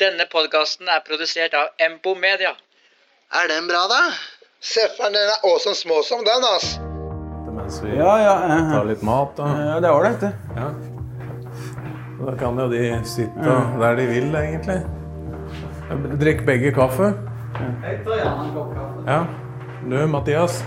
[0.00, 2.54] Denne podkasten er produsert av Empo Media.
[3.34, 4.00] Er den bra, da?
[4.64, 6.74] Sefferen, den er også små som den, ass.
[7.54, 8.34] Mens vi Ja, ja.
[8.50, 9.34] eh, tar litt mat.
[9.38, 9.46] Da.
[9.68, 10.32] Ja, det er ålreit, det.
[10.56, 10.68] ja.
[12.24, 14.78] Da kan jo de sitte der de vil, egentlig.
[16.22, 17.12] Drikk begge kaffe.
[17.84, 19.18] Jeg tar Janen Ja.
[19.84, 20.62] Du, Mathias.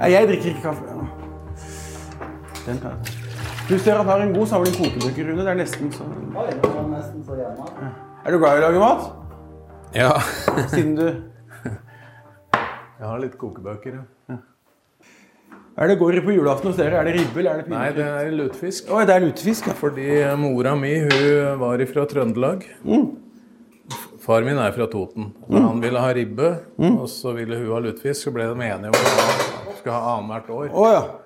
[0.00, 0.84] Jeg drikker ikke kaffe.
[2.66, 3.11] Den kan jeg.
[3.72, 5.40] Du ser han har en god samling kokebøker, Rune.
[5.40, 9.06] Det er nesten så Er du glad i å lage mat?
[9.96, 10.10] Ja.
[10.74, 11.06] Siden du
[12.52, 14.36] Jeg har litt kokebøker, ja.
[15.80, 17.00] Er det gårde på julaften hos dere?
[17.00, 18.92] Er det ribbe eller er det Nei, det er lutefisk.
[18.92, 19.78] Oi, det er lutefisk, ja.
[19.80, 22.68] Fordi mora mi hun var fra Trøndelag.
[24.20, 25.32] Far min er fra Toten.
[25.48, 25.60] Mm.
[25.70, 26.58] Han ville ha ribbe,
[26.92, 28.28] og så ville hun ha lutefisk.
[28.28, 30.68] Så ble de enige om at de skulle ha annethvert år.
[30.76, 31.21] Oh, ja.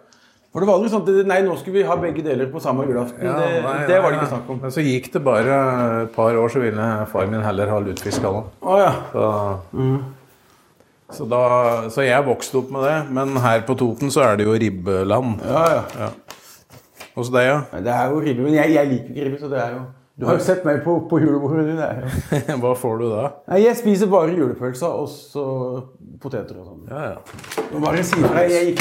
[0.56, 2.86] For det var aldri sånn at Nei, nå skulle vi ha begge deler på samme
[2.88, 3.20] julaften.
[3.20, 4.60] Ja, det, nei, det var det ikke snakk om.
[4.62, 5.58] Men så gikk det bare
[6.06, 8.30] et par år, så ville far min heller ha også.
[8.64, 8.94] Å ja.
[9.12, 9.26] Så,
[11.18, 11.42] så, da,
[11.92, 12.94] så jeg vokste opp med det.
[13.18, 15.44] Men her på Toten så er det jo ribbeland.
[15.44, 15.84] Ja, ja.
[16.06, 16.08] Ja.
[17.20, 17.60] Hos deg, ja?
[17.76, 19.84] Det er jo ribbe, men jeg, jeg liker ikke ribbe, så det er jo
[20.16, 21.74] Du har jo sett meg på, på julebordet.
[21.76, 22.46] ditt.
[22.62, 23.26] Hva får du da?
[23.52, 25.44] Nei, jeg spiser bare julepølser og så
[26.22, 26.86] poteter og sånn.
[26.88, 27.66] Ja, ja.
[27.74, 28.46] Nå bare si fra.
[28.48, 28.72] Jeg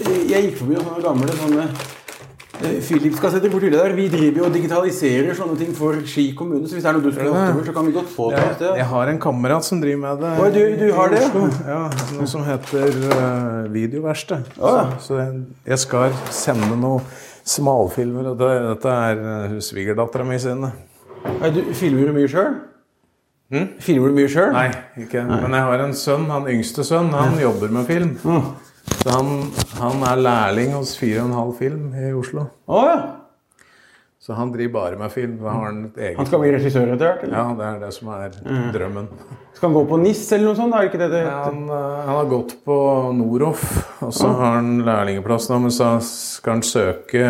[0.00, 3.94] jeg gikk forbi sånne gamle sånne eh, Philips-kassetter borti der.
[3.94, 7.06] Vi driver jo og digitaliserer sånne ting for Ski kommune, så hvis det er noe
[7.06, 7.38] du skulle det?
[7.38, 8.42] hatt over, så kan vi godt få det.
[8.42, 10.34] Jeg, jeg har en kamerat som driver med det.
[10.42, 11.22] Oi, du, du har det?
[11.70, 11.80] Ja,
[12.18, 14.54] Noe som heter uh, Videoverksted.
[14.58, 14.74] Ah.
[14.74, 14.86] ja.
[14.98, 17.06] Så, så jeg, jeg skal sende noen
[17.50, 18.32] smalfilmer.
[18.32, 20.72] og det, Dette er uh, svigerdattera mi sine.
[21.52, 22.58] Du, filmer du mye sjøl?
[23.82, 24.52] Filmer du mye sjøl?
[24.54, 24.68] Nei,
[25.02, 25.24] ikke.
[25.26, 26.28] men jeg har en sønn.
[26.30, 28.14] Han yngste sønn han jobber med film.
[29.00, 32.46] Så han, han er lærling hos 4,5 Film i Oslo.
[32.70, 33.00] Å ja.
[34.30, 35.40] Så han driver bare med film.
[35.42, 37.22] Han skal bli regissør etter hvert?
[37.34, 38.28] Ja, det er det som er
[38.70, 39.08] drømmen.
[39.56, 40.74] Skal han gå på NIS eller noe sånt?
[40.78, 42.76] Er det det det Han, eh, han har gått på
[43.18, 43.64] Noroff,
[44.06, 47.24] og så har han lærlingeplass nå, men så skal han søke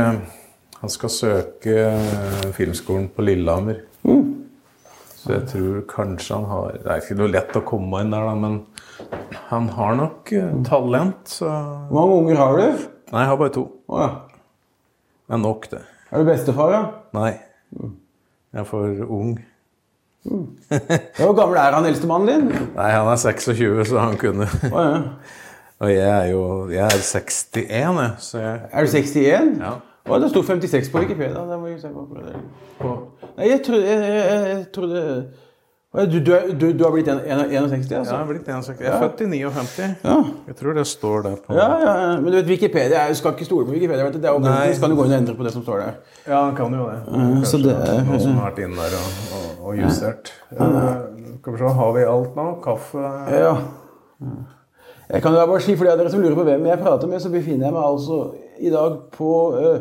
[0.83, 3.81] Han skal søke eh, filmskolen på Lillehammer.
[4.05, 8.28] Så jeg tror kanskje han har Det er ikke noe lett å komme inn der,
[8.28, 8.60] da, men
[9.49, 11.49] han har nok eh, talent, så
[11.89, 12.84] Hvor mange unger har du?
[13.15, 13.65] Nei, jeg har bare to.
[13.89, 14.10] Oh, ja.
[15.25, 15.81] Det er nok, det.
[16.10, 16.81] Er du bestefar, da?
[17.15, 17.32] Nei.
[18.50, 19.37] Jeg er for ung.
[20.25, 20.47] Mm.
[21.16, 22.66] hvor gammel er han eldstemannen din?
[22.75, 24.98] Nei, han er 26, så han kunne Å ja.
[25.81, 29.54] Og jeg er jo Jeg er 61, jeg, så jeg Er du 61?
[29.62, 29.71] Ja.
[30.10, 31.44] Å, det sto 56 på Wikipedia.
[31.47, 32.04] Det må jeg se på.
[32.81, 32.92] på.
[33.37, 35.03] Nei, jeg trodde, jeg, jeg, jeg trodde
[35.91, 38.15] du, du, du, du har blitt en- en- 61, Ja, altså?
[38.15, 38.81] jeg er blitt 61.
[38.81, 39.97] Jeg er født i 59.
[40.05, 40.17] Ja.
[40.47, 42.21] Jeg tror det står der på Ja, ja, ja.
[42.21, 44.05] Men du vet, Wikipedia jeg skal ikke stole på Wikipedia.
[44.05, 44.21] Vet du.
[44.21, 44.73] Det er Nei.
[44.73, 45.93] så kan du gå inn og endre på det som står der.
[46.28, 47.49] Ja, han kan jo det.
[47.51, 50.33] så det er- noen som har vært inne der og, og, og justert.
[50.53, 50.95] Eh,
[51.41, 52.47] Skal vi se, har vi alt nå?
[52.62, 52.99] Kaffe
[53.34, 53.57] Ja.
[55.11, 57.09] Jeg kan jo bare si, for de av dere som lurer på hvem jeg prater
[57.09, 59.81] med, så befinner jeg meg altså i dag på uh,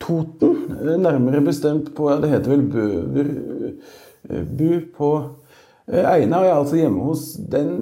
[0.00, 0.56] Toten.
[0.80, 3.28] eh, nærmere bestemt på ja, Det heter vel Bøver
[4.28, 5.10] eh, Bu på
[5.90, 6.40] eh, Eina.
[6.40, 7.74] Og jeg er altså hjemme hos den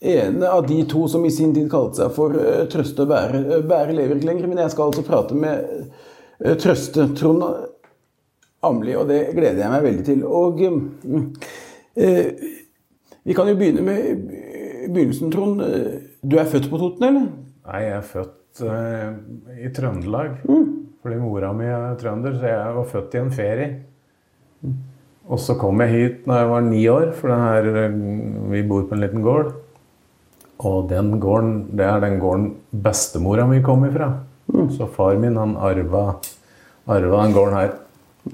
[0.00, 3.60] ene av de to som i sin tid kalte seg for eh, Trøste og Bære.
[3.68, 7.10] Bære lever ikke lenger, men jeg skal altså prate med Trøste.
[7.18, 7.44] Trond
[8.64, 10.24] Amli, og det gleder jeg meg veldig til.
[10.24, 12.50] Og eh,
[13.24, 14.26] vi kan jo begynne med
[14.90, 15.64] begynnelsen, Trond.
[16.20, 17.30] Du er født på Toten, eller?
[17.70, 19.08] Nei, jeg er født eh,
[19.64, 20.40] i Trøndelag.
[20.48, 20.68] Mm.
[21.00, 23.68] Fordi mora mi er trønder, så jeg var født i en ferie.
[25.30, 27.98] Og så kom jeg hit når jeg var ni år, for her, eh,
[28.50, 29.52] vi bor på en liten gård.
[30.66, 32.50] Og den gården, det er den gården
[32.84, 34.10] bestemora mi kom ifra.
[34.76, 36.16] Så far min han arva,
[36.90, 37.70] arva den gården her.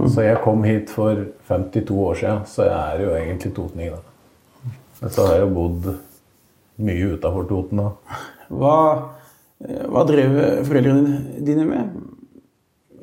[0.08, 3.92] Så jeg kom hit for 52 år siden, så jeg er jo egentlig totning.
[3.92, 4.72] da.
[5.00, 5.86] Men så har jeg jo bodd
[6.82, 7.90] mye utafor Toten da.
[8.50, 8.76] Hva,
[9.62, 10.34] eh, hva drev
[10.66, 12.02] foreldrene dine med?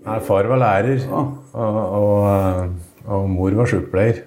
[0.03, 1.29] Nei, far var lærer, Ah.
[1.53, 2.69] og, og,
[3.08, 4.23] og mor var sykepleier.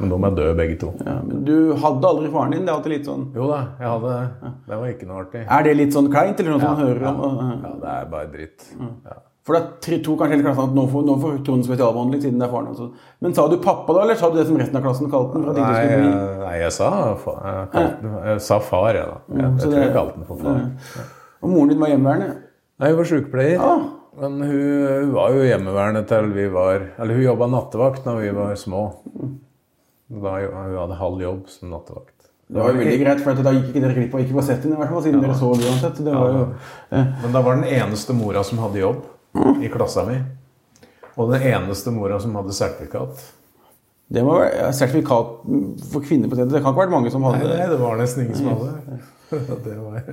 [0.00, 0.88] Men de er døde begge to.
[1.06, 2.64] Ja, men du hadde aldri faren din?
[2.66, 4.50] Det er litt sånn Jo da, jeg hadde det.
[4.66, 5.44] Det var ikke noe artig.
[5.46, 7.22] Er det litt sånn kleint, eller noe ja, man hører om?
[7.62, 8.66] Ja, det er bare dritt.
[8.80, 9.20] Ja.
[9.44, 9.60] For da
[9.92, 12.52] er to kanskje hele klassen at nå får, nå får Trond spesialbehandling siden det er
[12.56, 12.68] faren.
[12.72, 12.86] Altså.
[13.20, 15.58] Men sa du pappa da, eller sa du det som resten av klassen kalte den?
[15.60, 19.18] Nei, jeg- nei, jeg sa, jeg, kalte, jeg sa far, jeg da.
[19.28, 21.04] Jeg, jeg så tror jeg kalte den for far.
[21.44, 22.30] Og moren din var hjemmeværende?
[22.80, 23.60] Nei, hun var sykepleier.
[23.60, 23.76] Ja.
[24.20, 28.34] Men hun, hun var jo hjemmeværende til vi var Eller hun jobba nattevakt når vi
[28.36, 28.82] var små.
[30.14, 32.12] Da hun hadde halv jobb som nattevakt.
[32.46, 34.66] Det var jo veldig greit, for da gikk ikke dere glipp av ikke få sett
[34.66, 36.00] henne, i hvert fall, siden dere så det uansett.
[36.04, 36.42] Det var jo...
[36.92, 37.04] ja.
[37.22, 39.00] Men da var den eneste mora som hadde jobb
[39.64, 40.18] i klassa mi.
[41.16, 43.24] Og den eneste mora som hadde sertifikat.
[44.14, 45.38] Det må være sertifikat
[45.90, 46.52] for kvinner på stedet.
[46.52, 47.70] Det kan ikke vært mange som hadde Nei, det.
[47.72, 49.78] det var nesten ingen som hadde det.
[49.80, 50.12] Var...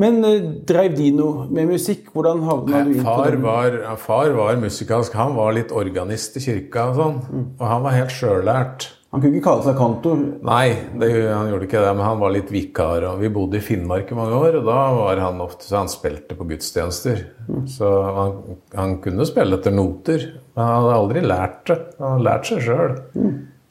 [0.00, 2.10] Men eh, dreiv de noe med musikk?
[2.12, 3.40] Hvordan havna du inn på det?
[3.44, 5.16] var, far var musikalsk.
[5.16, 7.18] Han var litt organist i kirka og sånn.
[7.56, 8.90] Og han var helt sjøllært.
[9.14, 10.22] Han kunne ikke kalle seg kantor.
[10.44, 10.66] Nei,
[11.00, 13.06] det, han gjorde ikke det, men han var litt vikar.
[13.08, 15.88] Og vi bodde i Finnmark i mange år, og da var han ofte så han
[15.88, 17.22] spilte på gudstjenester.
[17.70, 18.34] Så han,
[18.76, 21.78] han kunne spille etter noter, men han hadde aldri lært det.
[22.02, 22.98] Han hadde lært seg sjøl.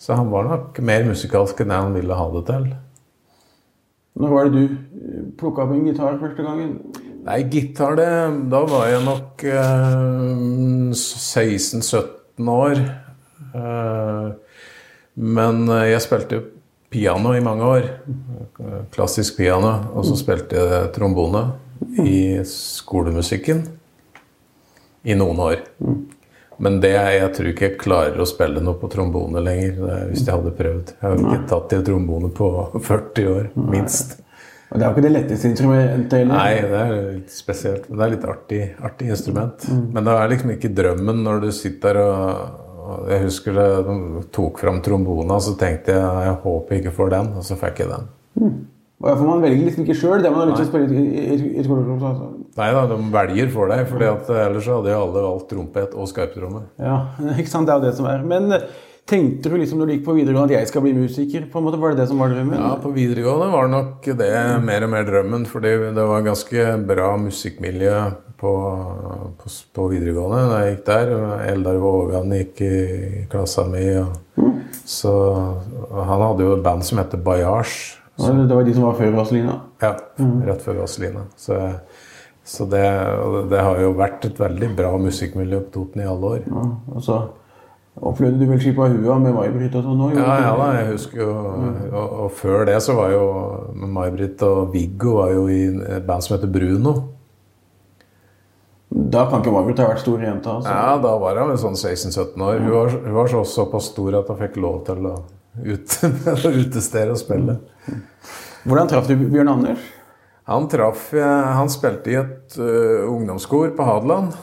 [0.02, 2.66] Så han var nok mer musikalsk enn det han ville ha det til.
[4.16, 6.78] Når var det du plukka opp en gitar første gangen?
[7.26, 8.10] Nei, gitar det
[8.52, 12.82] Da var jeg nok eh, 16-17 år.
[13.56, 14.28] Eh,
[15.16, 16.42] men eh, jeg spilte
[16.94, 17.90] piano i mange år.
[18.62, 19.74] eh, Klassisk piano.
[19.96, 21.44] Og så spilte jeg trombone
[22.06, 23.66] i skolemusikken
[25.06, 25.66] i noen år.
[26.64, 29.80] Men det, jeg tror ikke jeg klarer å spille noe på trombone lenger.
[29.92, 30.94] Er, hvis jeg hadde prøvd.
[30.96, 32.50] Jeg har ikke tatt i trombone på
[32.92, 34.22] 40 år, minst.
[34.72, 36.36] Og Det er jo ikke det letteste instrumentet heller.
[36.36, 37.90] Nei, det er litt spesielt.
[37.90, 39.68] Men det er litt artig, artig instrument.
[39.94, 44.24] Men det er liksom ikke drømmen når du sitter og, og Jeg husker det, de
[44.36, 47.84] tok fram trombona, så tenkte jeg jeg håper jeg ikke får den, og så fikk
[47.84, 48.10] jeg den.
[49.06, 50.98] Og ja, For man velger liksom ikke sjøl det man har lyst til å spille
[50.98, 51.62] i, i, i.
[51.62, 52.32] Altså.
[52.58, 56.64] Nei da, de velger for deg, for ellers hadde jo alle valgt trompet og skarptromme.
[56.82, 56.96] Ja,
[57.38, 57.70] ikke sant?
[57.70, 58.24] Det er jo det som er.
[58.26, 58.64] Men eh,
[59.06, 61.44] tenkte du liksom når du gikk på videregående at jeg skal bli musiker?
[61.52, 61.78] på en måte?
[61.84, 62.58] Var det det som var drømmen?
[62.58, 64.32] Ja, på videregående var nok det
[64.66, 68.00] mer og mer drømmen, fordi det var ganske bra musikkmiljø
[68.42, 68.54] på,
[69.44, 71.14] på, på videregående da jeg gikk der.
[71.52, 72.74] Eldar Vågan gikk i
[73.30, 73.86] klassa mi.
[74.02, 74.50] Og,
[74.82, 75.14] så
[75.94, 78.02] han hadde jo et band som heter Bayage.
[78.18, 79.56] Ja, Det var de som var før Vazelina?
[79.84, 79.96] Ja,
[80.48, 81.26] rett før Vazelina.
[81.36, 81.58] Så,
[82.48, 82.84] så det,
[83.52, 86.46] det har jo vært et veldig bra musikkmiljø på Toten i alle år.
[86.48, 87.18] Ja, og så
[87.96, 90.16] opplevde du vel Skipa Hua med May-Britt og sånn òg?
[90.20, 93.26] Ja, ja da, jeg husker jo og, og før det så var jo
[93.76, 95.62] May-Britt og Viggo var jo i
[95.98, 96.96] et band som heter Bruno.
[98.96, 100.52] Da kan ikke May-Britt ha vært stor jente?
[100.52, 100.72] altså.
[100.72, 102.60] Ja, da var hun sånn 16-17 år.
[102.64, 105.16] Hun var, hun var så, såpass stor at hun fikk lov til å
[105.64, 106.00] ut,
[106.66, 107.60] utestere og spille.
[108.66, 109.82] Hvordan traff du Bjørn Anders?
[110.46, 114.34] Han traff Han spilte i et uh, ungdomskor på Hadeland.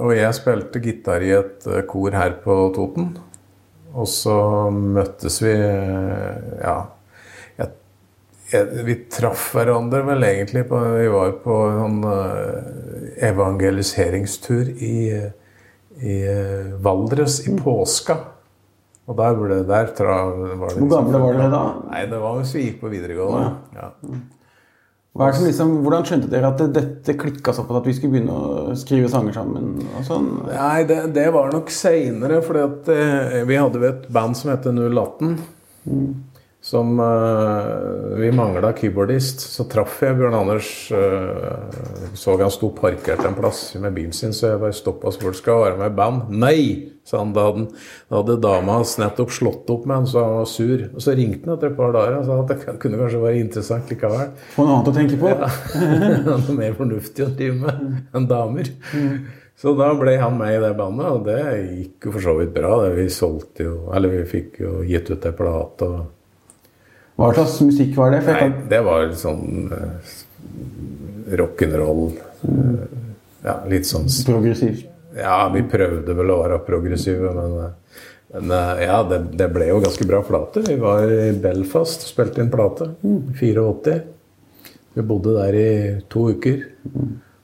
[0.00, 3.12] Og jeg spilte gitar i et uh, kor her på Toten.
[3.90, 4.38] Og så
[4.70, 6.78] møttes vi uh, Ja.
[7.58, 7.74] Jeg,
[8.52, 11.56] jeg, vi traff hverandre vel egentlig på Vi var på
[11.86, 12.02] en
[13.30, 14.96] evangeliseringstur i,
[16.02, 16.20] i
[16.82, 18.18] Valdres i påska.
[19.10, 21.62] Og der, ble, der tra, var det Hvor gamle var dere da?
[21.88, 23.48] Nei, det var hvis vi gikk på videregående.
[23.74, 23.88] Ja.
[25.10, 28.76] Det som liksom, hvordan skjønte dere at dette klikka såpass at vi skulle begynne å
[28.78, 29.80] skrive sanger sammen?
[30.06, 30.28] sånn?
[30.46, 34.70] Nei, det, det var nok seinere, fordi eh, vi hadde jo et band som het
[34.70, 35.34] 018.
[36.60, 39.40] Som uh, Vi mangla keyboardist.
[39.40, 40.70] Så traff jeg Bjørn Anders.
[40.92, 45.16] Uh, så han sto parkert en plass med bilen sin, så jeg bare stoppa og
[45.16, 46.32] spurte skal være med i band.
[46.36, 46.62] Nei!
[47.10, 47.32] sa han.
[47.32, 47.66] Da hadde,
[48.08, 50.84] da hadde dama hans nettopp slått opp med han, så han var sur.
[50.94, 53.42] Og så ringte han etter et par dager og sa at det kunne kanskje være
[53.42, 54.30] interessant likevel.
[54.54, 55.34] Få noe annet å tenke på?
[56.28, 58.72] Noe mer fornuftig å drive med enn damer.
[59.60, 61.40] Så da ble han med i det bandet, og det
[61.80, 62.78] gikk jo for så vidt bra.
[62.96, 65.90] Vi solgte jo Eller vi fikk jo gitt ut ei plate.
[65.90, 66.19] og
[67.20, 68.22] Hva slags musikk var det?
[68.26, 70.16] Nei, det var sånn uh,
[71.40, 72.06] rock'n'roll.
[72.46, 72.88] Uh,
[73.40, 74.84] Ja, litt sånn progressivt.
[75.16, 78.02] Ja, vi prøvde vel å være progressive, men, eh,
[78.36, 78.52] men
[78.84, 80.60] ja, det, det ble jo ganske bra plate.
[80.66, 82.90] Vi var i Belfast og spilte inn plate.
[83.00, 83.08] i
[83.56, 83.94] 84.
[84.94, 85.70] Vi bodde der i
[86.12, 86.60] to uker.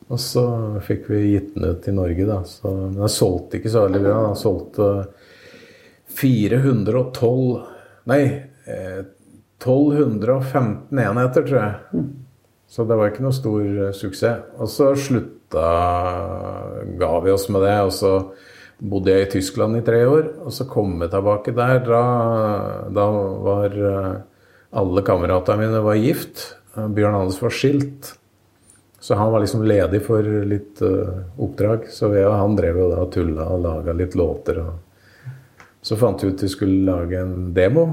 [0.06, 0.44] Og så
[0.86, 2.42] fikk vi gitt den ut i Norge, da.
[2.46, 4.18] Så, men den solgte ikke så veldig bra.
[4.28, 4.90] Den solgte
[6.20, 7.72] 412
[8.06, 8.20] Nei,
[9.62, 12.04] 1215 enheter, tror jeg.
[12.68, 14.52] Så det var ikke noe stor eh, suksess.
[14.58, 15.66] Og så slutta
[16.98, 17.76] ga vi oss med det.
[17.86, 18.12] Og så
[18.76, 20.30] bodde jeg i Tyskland i tre år.
[20.44, 21.80] Og så kom jeg tilbake der.
[21.86, 22.02] Da,
[22.92, 23.08] da
[23.46, 24.12] var eh,
[24.76, 26.48] alle kameratene mine var gift.
[26.76, 28.16] Eh, Bjørn Anders var skilt.
[29.00, 31.84] Så han var liksom ledig for litt uh, oppdrag.
[31.94, 34.58] Så vi og han drev jo da og tulla og laga litt låter.
[34.58, 34.86] og
[35.86, 37.84] så fant vi ut vi skulle lage en demo,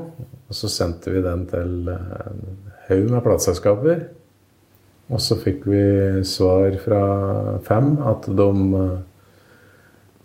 [0.53, 2.43] og så sendte vi den til eh, en
[2.91, 4.03] haug med plateselskaper.
[5.10, 5.81] Og så fikk vi
[6.29, 7.01] svar fra
[7.65, 9.00] fem at de, eh,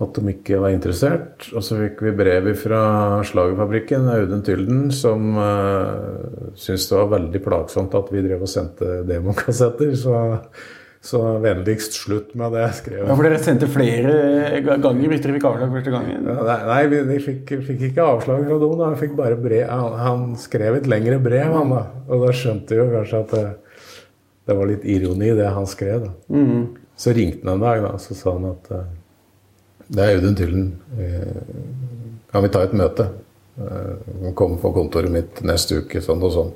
[0.05, 1.49] at de ikke var interessert.
[1.55, 2.83] Og så fikk vi brev fra
[3.25, 9.01] Slagerfabrikken, Audun Tylden, som uh, syntes det var veldig plagsomt at vi drev og sendte
[9.09, 9.97] demokassetter.
[9.99, 10.21] Så,
[11.01, 13.15] Så vennligst slutt med det, skrev Ja.
[13.15, 16.27] For dere sendte flere ganger hvis dere fikk avslag første gangen?
[16.27, 18.81] Ja, nei, vi, vi fikk, fikk ikke avslag fra Don.
[18.83, 19.69] Han, Vi fikk bare brev.
[19.71, 21.85] Han, han skrev et lengre brev, han da.
[22.11, 23.45] Og da skjønte vi jo kanskje at det,
[24.51, 26.09] det var litt ironi det han skrev.
[26.09, 26.43] da.
[26.99, 28.85] Så ringte han en dag, da, så sa han at eh,
[29.89, 30.69] det er Audun Tyllen.
[30.99, 31.43] Eh,
[32.35, 33.07] kan vi ta et møte?
[33.59, 36.51] Kom Komme på kontoret mitt neste uke, sånn og sånn.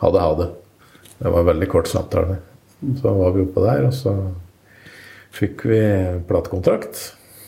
[0.00, 0.48] Ha det, ha det.
[1.18, 2.38] Det var en veldig kort samtale.
[3.00, 4.14] Så var vi oppe der, og så
[5.34, 5.80] fikk vi
[6.28, 7.00] platekontrakt.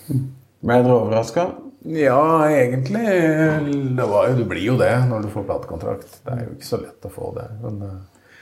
[0.09, 1.47] Ble dere overraska?
[1.87, 3.05] Ja, egentlig.
[3.97, 6.19] Det var jo, du blir jo det når du får platekontrakt.
[6.25, 7.47] Det er jo ikke så lett å få det.
[7.63, 8.33] Men, eh,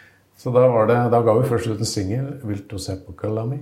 [0.40, 3.60] så da, var det, da ga vi først ut en singel, 'Vilto Sepulcra mi'.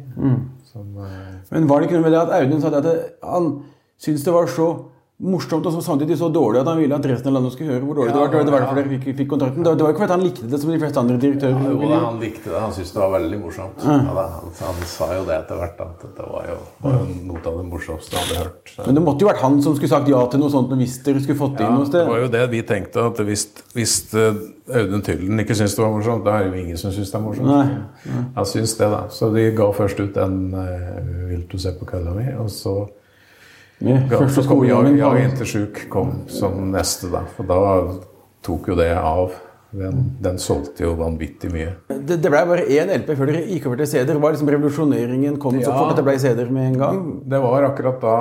[0.71, 3.65] Som, eh, Men var det ikke noe med det at Audun sa det at han
[3.99, 4.69] syntes det var så
[5.23, 7.85] morsomt og så samtidig så dårlig at han ville at resten av landet skulle høre
[7.87, 8.29] hvor dårlig det var?
[8.29, 9.63] Det var- det var derfor dere fikk, fikk kontrakten.
[9.63, 11.63] Det var det ikke fordi han likte det som de fleste andre direktører.
[11.71, 12.59] jo, da, han likte det.
[12.61, 13.85] Han syntes det var veldig morsomt.
[13.85, 17.05] Ja, da, han, han sa jo det etter hvert, at dette var jo, var jo
[17.31, 18.73] noe av det morsomste han hadde hørt.
[18.87, 21.21] Men det måtte jo vært han som skulle sagt ja til noe sånt hvis dere
[21.23, 22.07] skulle fått det inn noe det sted.
[22.09, 24.35] var jo det vi tenkte, at hvis, hvis eh,
[24.75, 27.19] Audun Tylden ikke syntes det var morsomt, da er det jo ingen som syns det
[27.19, 27.47] er morsomt.
[27.47, 27.69] Nei,
[28.35, 29.05] Han syns det, da.
[29.11, 32.89] Så de ga først ut en uh, 'Vil du se på kølla mi', og så
[33.83, 37.25] Ja, første så kom jeg, jeg inntil sjuk kom som neste, da.
[37.37, 37.59] For da
[38.47, 39.33] tok jo det av.
[39.73, 41.71] Den, den solgte jo vanvittig mye.
[41.89, 44.19] Det, det ble bare én LP før dere gikk over til CD-er.
[44.21, 46.99] Var liksom revolusjoneringen kom så fort at det ble CD-er med en gang?
[47.33, 48.17] Det var akkurat da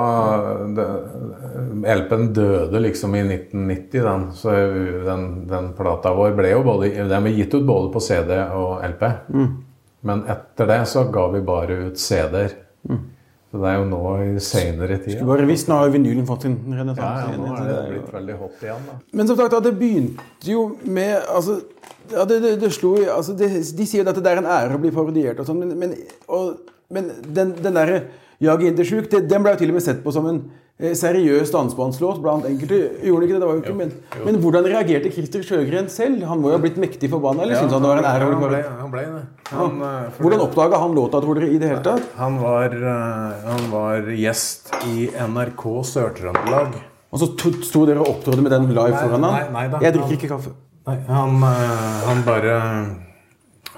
[0.78, 4.24] det- LP-en døde liksom i 1990, den.
[4.38, 4.54] Så
[5.04, 8.80] den, den plata vår ble jo både Den ble gitt ut både på CD og
[8.88, 9.04] LP.
[10.08, 12.56] Men etter det så ga vi bare ut CD-er.
[12.88, 12.96] Så
[13.60, 15.18] det er jo nå i seinere tid.
[15.18, 17.26] Skulle bare visst, nå har jo vinylen fått sin Ja, renessanse.
[17.28, 18.94] ja, nå er det blitt veldig hot igjen, da.
[19.12, 21.60] Men som sagt, det begynte jo med altså,
[22.10, 24.78] ja, det, det, det slo, altså, det, De sier jo at det er en ære
[24.78, 25.94] å bli parodiert, og sånn, men, men,
[26.28, 28.02] og, men den, den derre
[28.42, 30.38] 'Jag är inte sjuk', den ble jo til og med sett på som en
[30.98, 32.78] seriøs dansebandslåt blant enkelte.
[33.06, 33.40] Gjorde ikke det?
[33.42, 33.92] det var jo ikke, men,
[34.26, 36.24] men hvordan reagerte Christer Sjøgren selv?
[36.26, 38.30] Han må jo ha blitt mektig forbanna, eller syntes han det var en ære?
[38.32, 39.22] han ble, han ble det.
[39.52, 42.08] Han, eh, Hvordan oppdaga han låta, tror dere, i det hele tatt?
[42.18, 46.74] han, var, eh, han var gjest i NRK Sør-Trøndelag.
[47.12, 49.32] Og så to- sto dere og opptrådte med den live Nei, foran han?
[49.36, 49.80] nei, nei da.
[49.84, 50.54] Jeg drikker ikke kaffe.
[50.88, 52.56] Nei, han, eh, han bare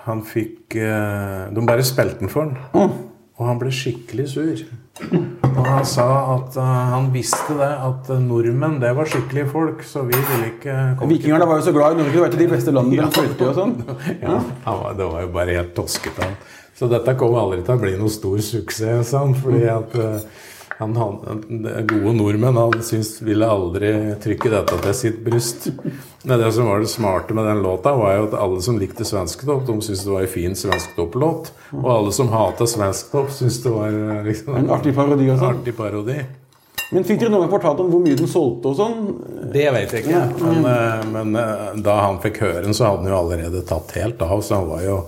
[0.07, 2.93] Han fikk eh, De bare spilte den for han.
[3.35, 4.63] Og han ble skikkelig sur.
[4.95, 10.05] Og han sa at uh, han visste det, at nordmenn det var skikkelige folk, så
[10.07, 12.13] vi ville ikke komme Vikingerne var jo så glad i Norge.
[12.15, 13.75] Det var ikke de beste landene de følte og sånn.
[14.25, 16.31] Ja, var, det var jo bare helt toskete.
[16.75, 19.35] Så dette kommer aldri til å bli noe stor suksess, sånn.
[19.39, 20.25] Fordi at eh,
[20.79, 20.93] han,
[21.87, 25.69] gode nordmenn han syns, ville aldri trykke dette til sitt bryst.
[26.25, 29.07] Men det som var det smarte med den låta, var jo at alle som likte
[29.07, 31.53] svensktopp, de syntes det var en fin svensktopp-låt.
[31.79, 35.61] Og alle som hata svensktopp, syntes det var eh, liksom, En artig parodi og sånn.
[35.61, 36.19] artig parodi.
[36.95, 38.99] Men fikk dere noen gang fortalt om hvor mye den solgte og sånn?
[39.55, 40.21] Det vet jeg ikke.
[40.43, 43.95] Men, eh, men eh, da han fikk høre den, så hadde han jo allerede tatt
[43.99, 44.43] helt av.
[44.45, 44.99] Så han var jo,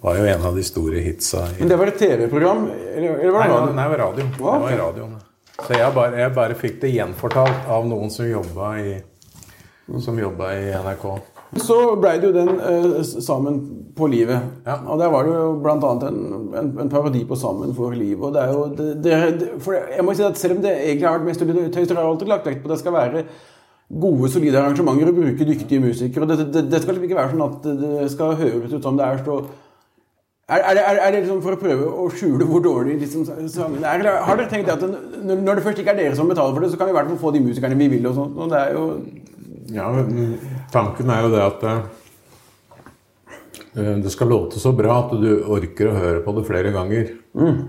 [0.00, 1.44] var jo en av de store hitsa.
[1.52, 2.68] i Men det var et TV-program?
[2.96, 4.28] Eller, eller var det nei, nei, det var radio.
[4.38, 4.52] Hva?
[4.54, 5.08] Det var radio.
[5.58, 8.94] Så jeg bare, jeg bare fikk det gjenfortalt av noen som jobba i,
[10.04, 11.08] som jobba i NRK.
[11.64, 13.60] Så blei det jo den eh, Sammen
[13.96, 14.50] på livet.
[14.66, 14.78] Ja.
[14.84, 15.92] Og der var det jo bl.a.
[16.08, 16.18] En,
[16.60, 18.20] en, en parodi på Sammen for livet.
[18.20, 21.08] Og det er jo det, det, det, jeg må si at selv om det egentlig
[21.08, 23.24] har vært mest tøys, har jeg alltid lagt vekt på at det skal være
[23.88, 26.22] gode, solide arrangementer og bruke dyktige musikere.
[26.22, 28.98] og Det, det, det skal liksom ikke være sånn at det skal høres ut som
[28.98, 29.38] det er så
[30.48, 33.82] er, er, er, er det liksom for å prøve å skjule hvor dårlig liksom, sangen
[33.84, 34.00] er?
[34.00, 36.64] Eller har dere tenkt at når, når det først ikke er dere som betaler for
[36.64, 38.06] det, så kan vi i hvert fall få de musikerne vi vil?
[38.08, 38.84] og sånt, og det er jo
[39.76, 39.90] Ja,
[40.72, 41.82] Tanken er jo det at eh,
[44.00, 47.12] det skal låte så bra at du orker å høre på det flere ganger.
[47.36, 47.60] Eh,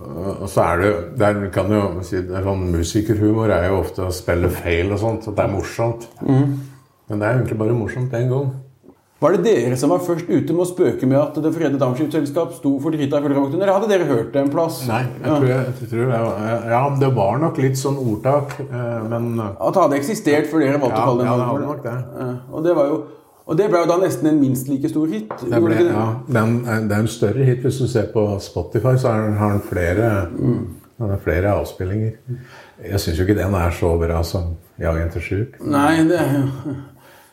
[0.00, 0.90] Og så er det,
[1.20, 5.02] det er, kan jo si, er sånn Musikerhumor er jo ofte å spille feil og
[5.02, 5.28] sånt.
[5.28, 6.08] At det er morsomt.
[6.24, 8.50] Men det er egentlig bare morsomt én gang.
[9.20, 12.54] Var det dere som var først ute med å spøke med at Det fredede Dampskipsselskap
[12.56, 14.78] sto for drita i Fuglevågtun, eller hadde dere hørt det en plass?
[14.88, 16.20] Nei, jeg tror, jeg, jeg tror det
[16.72, 20.80] Ja, det var nok litt sånn ordtak, eh, men At det hadde eksistert før dere
[20.80, 22.30] valgte Ja, å kalle det ja, det hadde nok det.
[22.48, 23.00] Og det var jo
[23.50, 25.30] og det ble jo da nesten en minst like stor hit.
[25.42, 25.86] det, ble, det?
[25.90, 27.64] ja, den, er- det er en større hit.
[27.66, 32.12] Hvis du ser på Spotify, så har den flere, den har flere avspillinger.
[32.86, 35.58] Jeg syns jo ikke den er så bra som Jag er ikke sjuk.
[35.66, 36.44] Nei, det er jo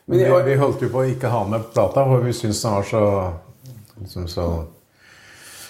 [0.08, 2.60] Men Vi, jeg, vi holdt jo på å ikke ha med plata, for vi syntes
[2.64, 3.02] den var så
[4.00, 4.44] liksom så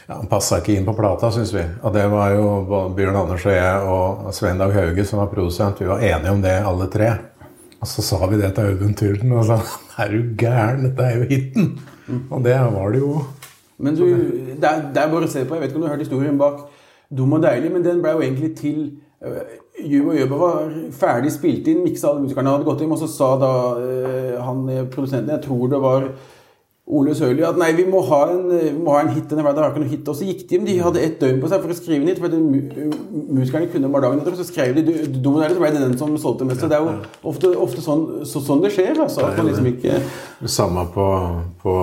[0.09, 1.62] ja, Han passa ikke inn på plata, syns vi.
[1.83, 2.49] Og det var jo
[2.97, 5.81] Bjørn Anders og jeg og Svein Dag Hauge som var produsent.
[5.83, 7.11] Vi var enige om det, alle tre.
[7.79, 9.61] Og så sa vi det til Audun Tylden, og sa
[9.99, 10.85] Er du gæren?
[10.85, 11.79] Dette er jo hiten!
[12.31, 13.23] Og det var det jo.
[13.79, 15.55] Men du, det, er, det er bare å se på.
[15.55, 16.67] Jeg vet ikke om du har hørt historien bak
[17.09, 18.81] Dum og deilig, men den ble jo egentlig til
[19.25, 19.39] uh,
[19.79, 23.29] og Jøba var ferdig spilt inn, miksa alle musikerne hadde gått hjem, og så sa
[23.41, 26.09] da uh, han eh, produsenten, jeg tror det var
[26.88, 29.66] Ole Sørli, at nei, vi må ha en, vi må ha en hit denne hverdagen.
[29.66, 30.07] har ikke noe hit.
[30.09, 30.64] Og så gikk de hjem.
[30.64, 32.21] De hadde ett døgn på seg for å skrive en hit.
[32.23, 35.73] For mu musikerne kunne bare dagen etter, og så skrev de Dum her, så ble
[35.75, 36.62] det den som solgte mest.
[36.64, 36.95] Så det er jo
[37.28, 38.97] ofte, ofte sånn, så, sånn det skjer.
[39.04, 40.00] altså, at man liksom ikke...
[40.49, 41.07] Samme på,
[41.61, 41.75] på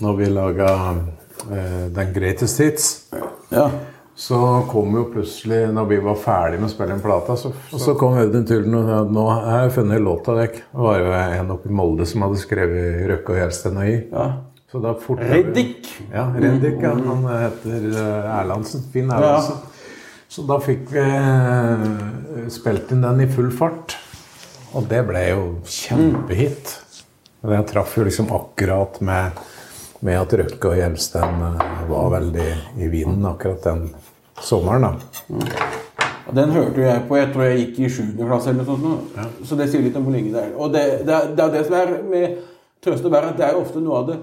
[0.00, 2.88] Når vi laga uh, den Greatest Hits.
[3.52, 3.68] Ja.
[4.16, 4.38] Så
[4.70, 8.14] kom jo plutselig, når vi var ferdig med å spille inn plata, så, så kom
[8.20, 10.60] Audun Tullen og sa at nå har jeg funnet låta vekk.
[10.70, 14.02] Det var jo en oppe i Molde som hadde skrevet 'Røkke og Gjelsten og i'.
[14.12, 14.28] ja.
[14.74, 15.86] Så da fort Reddik.
[16.10, 16.80] Ja, Reddik.
[16.82, 16.96] Ja.
[16.98, 18.82] Han heter eh, Erlandsen.
[18.90, 19.60] Finn Erlandsen.
[20.26, 23.94] Så da fikk vi eh, spilt inn den i full fart.
[24.74, 26.72] Og det ble jo kjempehit.
[27.44, 29.38] Og det traff jo liksom akkurat med,
[30.02, 31.46] med at Røkke og Gjelsten
[31.92, 32.48] var veldig
[32.82, 33.86] i vinden akkurat den
[34.40, 34.82] sommeren.
[34.82, 34.94] da.
[36.26, 38.02] Og Den hørte jo jeg på jeg tror jeg gikk i 7.
[38.26, 38.50] klasse.
[38.50, 39.16] eller noe sånt.
[39.16, 39.26] Ja.
[39.44, 40.54] Så det sier litt om hvor lenge det er.
[40.56, 42.38] Og det, det, er, det er det som er med
[42.84, 44.18] Trøste Bær, at det er ofte noe av det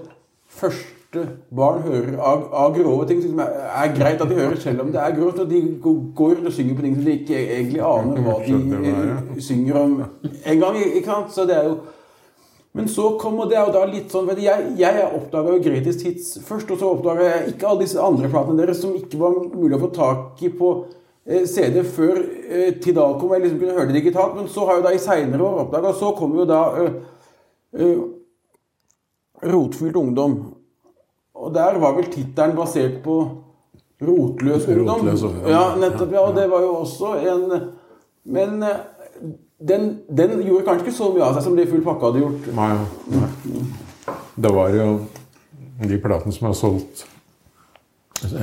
[0.52, 4.84] første barn hører av, av grove ting som er, er greit at de hører, selv
[4.84, 5.42] om det er grovt.
[5.44, 5.62] Og de
[6.16, 8.60] går og synger på ting som de ikke egentlig aner hva de
[8.92, 10.78] eh, synger om en gang.
[10.82, 11.34] ikke sant?
[11.34, 11.76] Så det er jo
[12.72, 16.70] men så kommer det jo da litt sånn Jeg, jeg oppdaga jo Greatest Hits først,
[16.72, 19.82] og så oppdaga jeg ikke alle disse andre platene deres som ikke var mulig å
[19.82, 20.70] få tak i på
[21.26, 23.34] eh, CD før eh, Tidal kom.
[23.36, 25.92] Jeg liksom kunne høre det digitalt, men så har jo da i seinere år oppdaga
[25.98, 26.96] Så kom jo da eh,
[27.76, 28.02] eh,
[29.52, 30.40] Rotfylt ungdom.
[31.42, 33.18] Og der var vel tittelen basert på
[34.02, 35.02] Rotløs ungdom.
[35.02, 35.62] Rotløs Ja, ja.
[35.82, 36.12] nettopp.
[36.14, 37.72] Ja, og det var jo også en
[38.24, 38.84] Men eh,
[39.68, 42.48] den, den gjorde kanskje ikke så mye av seg som det Full pakke hadde gjort.
[42.56, 42.70] Nei,
[43.12, 43.64] nei.
[44.34, 44.86] Det var jo
[45.82, 47.06] de platene som har solgt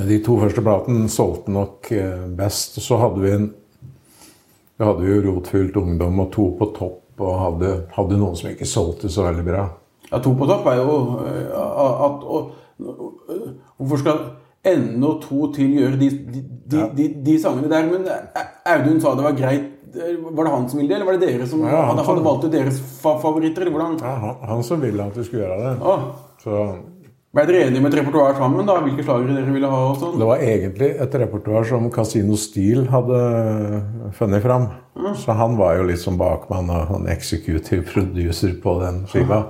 [0.10, 2.80] De to første platene solgte nok eh, best.
[2.84, 3.50] Så hadde vi en
[4.80, 8.68] Vi hadde jo Rotfylt ungdom og To på topp, og hadde, hadde noen som ikke
[8.68, 9.66] solgte så veldig bra.
[10.10, 14.22] Ja, To på topp er jo eh, at og, Hvorfor skal
[14.70, 17.88] enda to til gjøre de, de, de, de, de sangene der?
[17.92, 18.08] Men
[18.68, 19.68] Audun sa det var greit.
[19.96, 22.24] Var det han som ville det, eller var det dere som Ja, han hadde, som-
[22.24, 23.62] valgt ut deres fa favoritter?
[23.66, 24.00] eller hvordan?
[24.02, 25.76] Ja, han, han som ville at vi skulle gjøre det.
[25.82, 26.04] Ah.
[26.44, 26.58] Så
[27.34, 28.66] ble dere enige med et repertoar sammen?
[28.66, 28.80] da?
[28.82, 29.80] Hvilke slagere dere ville ha?
[29.92, 30.18] og sånn?
[30.20, 33.20] det var egentlig et repertoar som Casino Steel hadde
[34.18, 34.70] funnet fram.
[35.16, 39.46] Så han var jo litt som bakmann og en executive producer på den skiva.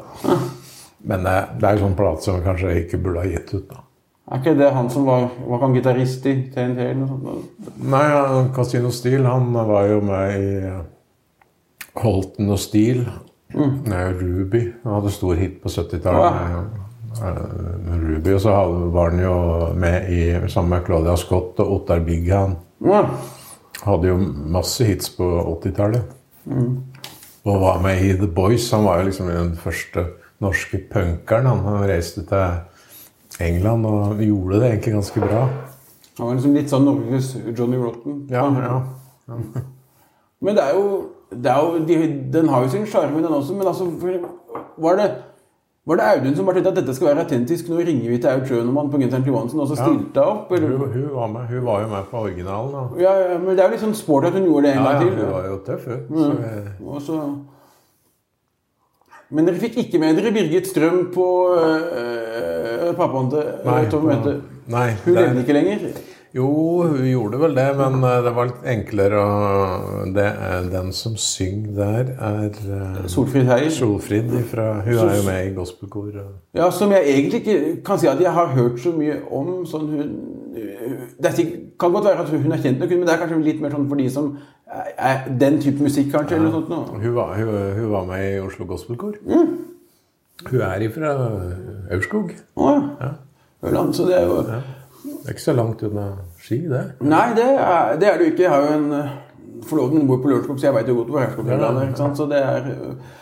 [1.04, 3.70] Men eh, det er jo sånn plate som vi kanskje ikke burde ha gitt ut.
[3.70, 3.84] da.
[4.30, 7.72] Er ikke det han som var, var han gitarist i TNT eller noe sånt?
[7.82, 8.04] Nei,
[8.54, 10.84] Casino Steel han var jo med i eh,
[12.04, 13.08] Holten og Steel.
[13.58, 14.62] Nei, Ruby.
[14.84, 16.38] Han hadde stor hit på 70-tallet.
[16.54, 17.32] Ja.
[17.90, 18.54] Ruby, og så
[18.94, 19.36] var han jo
[19.82, 22.54] med i, sammen med Claudia Scott og Ottar Bighan.
[22.86, 23.02] Ja.
[23.82, 24.20] Hadde jo
[24.54, 25.26] masse hits på
[25.58, 26.16] 80-tallet.
[27.50, 28.70] Og var med i The Boys.
[28.78, 30.06] Han var jo liksom den første
[30.44, 31.50] norske punkeren.
[31.50, 32.62] Han, han reiste til
[33.40, 35.46] England og gjorde det egentlig ganske bra.
[36.20, 38.26] Han var liksom litt sånn Norges Johnny Rotten.
[38.32, 38.82] Ja, ja.
[40.44, 40.86] Men det er jo,
[41.32, 41.96] det er jo de,
[42.34, 43.56] Den har jo sin sjarme, den også.
[43.56, 43.88] Men altså,
[44.80, 45.08] var det,
[45.88, 47.70] var det Audun som bare tenkte at dette skal være autentisk?
[47.72, 50.52] Nå ringer vi til Aud Schønemann på Genseren til Johansen, og så stilte hun opp?
[50.56, 50.76] Eller?
[50.76, 51.48] Hun, hun, var med.
[51.52, 52.76] hun var jo med på originalen.
[52.76, 53.04] Da.
[53.04, 54.92] Ja, ja, men det er jo litt sånn sporty at hun gjorde det en Ja,
[54.92, 55.14] gang til.
[55.16, 56.20] Ja, hun var jo tøff, hun.
[56.20, 57.22] Så, eh, Og så...
[59.30, 61.84] Men dere fikk ikke med dere Birgit Strøm på øh,
[63.00, 64.38] pappaen til Nei, Tom Mette?
[64.70, 65.90] nei, Hun det- levde ikke lenger?
[66.30, 66.46] Jo,
[66.86, 71.16] hun gjorde vel det, men eh, det var litt enklere å det, er- Den som
[71.18, 73.72] synger der, er eh, Solfrid Heier?
[73.74, 76.12] Solfrid ifra Hun er jo med i gospelkor.
[76.54, 79.66] Ja, som jeg egentlig ikke kan si at jeg har hørt så mye om.
[79.66, 80.14] Sånn hun,
[80.54, 83.62] det er kan godt være at hun er kjent nok, men det er kanskje litt
[83.62, 84.30] mer sånn for de som
[84.98, 86.36] er, den type musikk, kanskje.
[86.38, 86.70] eller noe sånt.
[86.70, 87.02] Nå.
[87.02, 89.18] Hun var, hun, hun var med i Oslo Gospelkor.
[90.48, 91.14] Hun er ifra
[91.92, 92.32] Aurskog.
[92.56, 93.14] Å ja.
[93.66, 94.60] Ørland, så det er jo Det
[95.26, 96.06] er ikke så langt unna
[96.40, 96.84] Ski, det.
[97.04, 98.46] Nei, det er det, er det ikke.
[98.46, 99.16] Jeg har jo en eh,
[99.68, 101.60] forloveden bor på Lørenskog, så jeg veit jo godt hvor Ørskog er.
[101.60, 102.12] Ja, ja.
[102.16, 103.18] Så det er eh,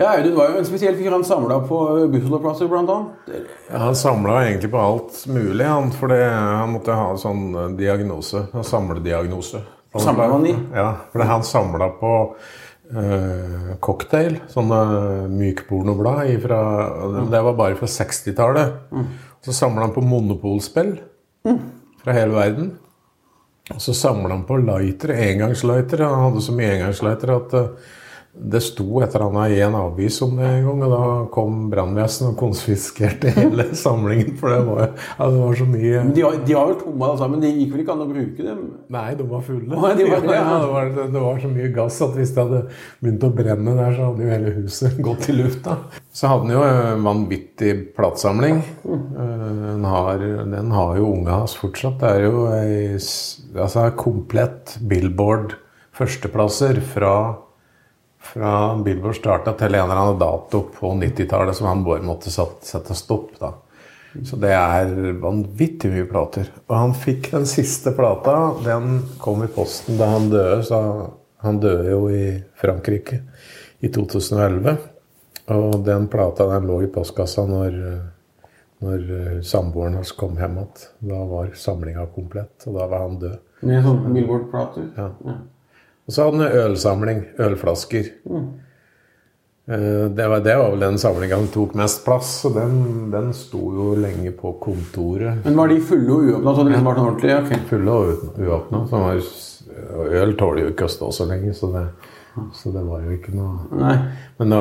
[0.00, 1.12] Ja, Audun var jo en spesiell fyr.
[1.12, 1.78] Han samla på
[2.10, 3.46] bussholdeplasser, blant annet.
[3.68, 5.92] Ja, han samla egentlig på alt mulig, han.
[5.94, 8.46] For han måtte ha en sånn eh, diagnose.
[8.50, 9.62] En samlediagnose.
[10.00, 10.56] Samlet han i?
[10.74, 12.12] Ja, for han samla på
[12.96, 14.38] eh, cocktail.
[14.52, 14.82] Sånne
[15.32, 16.60] mykpornoblad ifra
[17.30, 18.94] Det var bare fra 60-tallet.
[19.42, 20.94] Så samla han på monopolspill
[22.04, 22.70] fra hele verden.
[23.72, 26.06] Og så samla han på lightere, engangslightere.
[26.06, 27.90] Han hadde så mye engangslightere at eh,
[28.32, 31.00] Det sto et eller annet i en avis om det en gang, og da
[31.34, 34.38] kom brannvesenet og konfiskerte hele samlingen.
[34.40, 34.86] For det var,
[35.18, 37.42] ja, det var så mye Men de har, de var vel tomme alle sammen?
[37.44, 38.62] Det gikk vel ikke an å bruke dem?
[38.96, 39.68] Nei, de var fulle.
[39.68, 42.62] Å, de var ja, det, var, det var så mye gass at hvis det hadde
[43.04, 45.76] begynt å brenne der, så hadde jo hele huset gått i lufta.
[46.16, 48.64] Så hadde han jo en vanvittig platesamling.
[48.88, 50.24] Eh, Den har,
[50.56, 52.00] den har jo unga hans fortsatt.
[52.00, 55.58] Det er jo ei altså, komplett Billboard
[56.00, 57.14] førsteplasser fra
[58.32, 58.52] fra
[58.84, 63.34] Billboard starta til en eller annen dato på 90-tallet som han bare måtte sette stopp.
[63.40, 63.52] da.
[64.24, 66.48] Så det er vanvittig mye plater.
[66.68, 68.54] Og han fikk den siste plata.
[68.64, 70.62] Den kom i posten da han døde.
[70.68, 70.80] Så
[71.44, 72.24] han døde jo i
[72.60, 73.22] Frankrike
[73.80, 74.76] i 2011.
[75.52, 77.78] Og den plata den lå i postkassa når,
[78.84, 80.84] når eh, samboeren hans kom hjem igjen.
[81.12, 83.40] Da var samlinga komplett, og da var han død.
[83.66, 84.86] Med sånne Billboard-plater?
[84.98, 85.08] Ja.
[85.26, 85.40] Ja.
[86.06, 87.24] Og så hadde han ølsamling.
[87.38, 88.12] Ølflasker.
[88.28, 88.50] Mm.
[90.16, 92.72] Det var, det var vel den samlinga som tok mest plass, og den,
[93.12, 95.44] den sto jo lenge på kontoret.
[95.44, 96.54] Men var de fulle og uåpna?
[96.56, 97.30] Så det liksom var ordentlig?
[97.30, 97.60] Ja.
[97.70, 98.80] Fulle og uåpna.
[100.18, 101.84] Øl tåler jo ikke å stå så lenge, så det,
[102.58, 103.94] så det var jo ikke noe Nei.
[104.40, 104.58] Men da,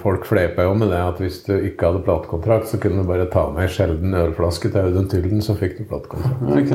[0.00, 3.28] folk fleipa jo med det at hvis du ikke hadde platekontrakt, så kunne du bare
[3.30, 6.72] ta med ei sjelden ølflaske til Audun Tylden, så fikk du platekontrakt.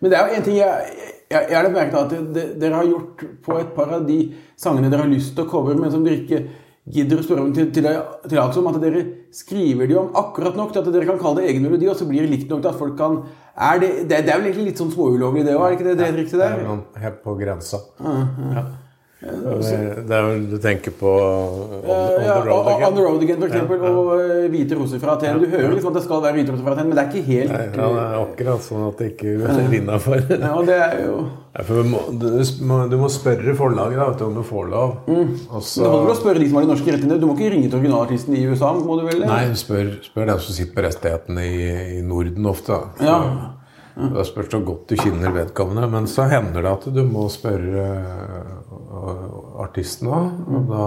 [0.00, 2.80] Men det er jo en ting jeg, jeg, jeg har merket at det, det, dere
[2.80, 4.18] har gjort på et par av de
[4.58, 6.42] sangene dere har lyst til å covre, men som dere ikke
[6.88, 7.88] gidder å spørre om til, til,
[8.30, 9.02] til om at dere
[9.34, 12.08] skriver de om akkurat nok til at dere kan kalle det egen melodi, og så
[12.08, 13.20] blir det likt nok til at folk kan
[13.58, 15.64] er det, det, det er vel egentlig litt sånn småulovlig, det òg?
[15.66, 16.60] Er det ikke det, det er riktig Det der?
[16.60, 17.80] er noen helt på grensa.
[17.98, 18.62] Ja.
[19.18, 22.94] Det, det er vel du tenker på On, on the Road og On Again?
[22.94, 25.40] the Road Again, for eksempel, og eh, Hvite roser fra Aten.
[25.42, 27.26] Du hører liksom at det skal være hvite roser fra Aten, men det er ikke
[27.26, 30.22] helt Ja, det er akkurat sånn at det ikke er innafor.
[30.30, 31.18] Ja, det er jo
[31.58, 34.96] Du, må- du må- spørre forlaget da, vet du, om du får lov.
[35.50, 37.20] Og så- Det holder å spørre de som har de norske rettighetene.
[37.20, 39.26] Du må ikke ringe til originalartisten i USA, må du vel?
[39.26, 42.68] Nei, spør, spør den som sitter på rettighetene i, i Norden ofte.
[42.68, 43.04] da.
[43.04, 43.20] Ja.
[43.98, 45.88] Da spørs det så godt du kjenner vedkommende.
[45.90, 50.30] Men så hender det at du må spørre øh, artisten òg.
[50.48, 50.84] Og da,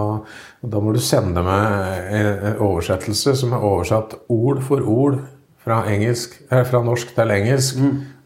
[0.74, 5.20] da må du sende meg en en oversettelse som er oversatt ord for ord
[5.62, 7.80] fra, engelsk, eh, fra norsk til engelsk.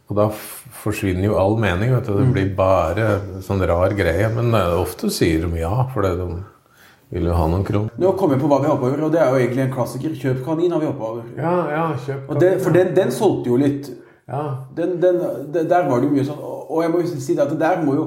[0.07, 0.29] Og da
[0.83, 1.95] forsvinner jo all mening.
[1.95, 2.17] vet du.
[2.19, 4.29] Det blir bare sånn rar greie.
[4.35, 6.29] Men eh, ofte sier de ja, for de
[7.11, 7.91] vil jo ha noen kroner.
[8.03, 10.15] Nå kom jeg på hva vi hoppa over, og det er jo egentlig en klassiker.
[10.19, 11.29] Kjøp kanin har vi hoppa over.
[11.39, 13.93] Ja, ja, kjøp Og det, for den, den solgte jo litt.
[14.27, 15.21] Ja, Den, den,
[15.55, 17.61] der var det jo mye sånn Og og jeg må jo si det at det
[17.61, 18.07] der må jo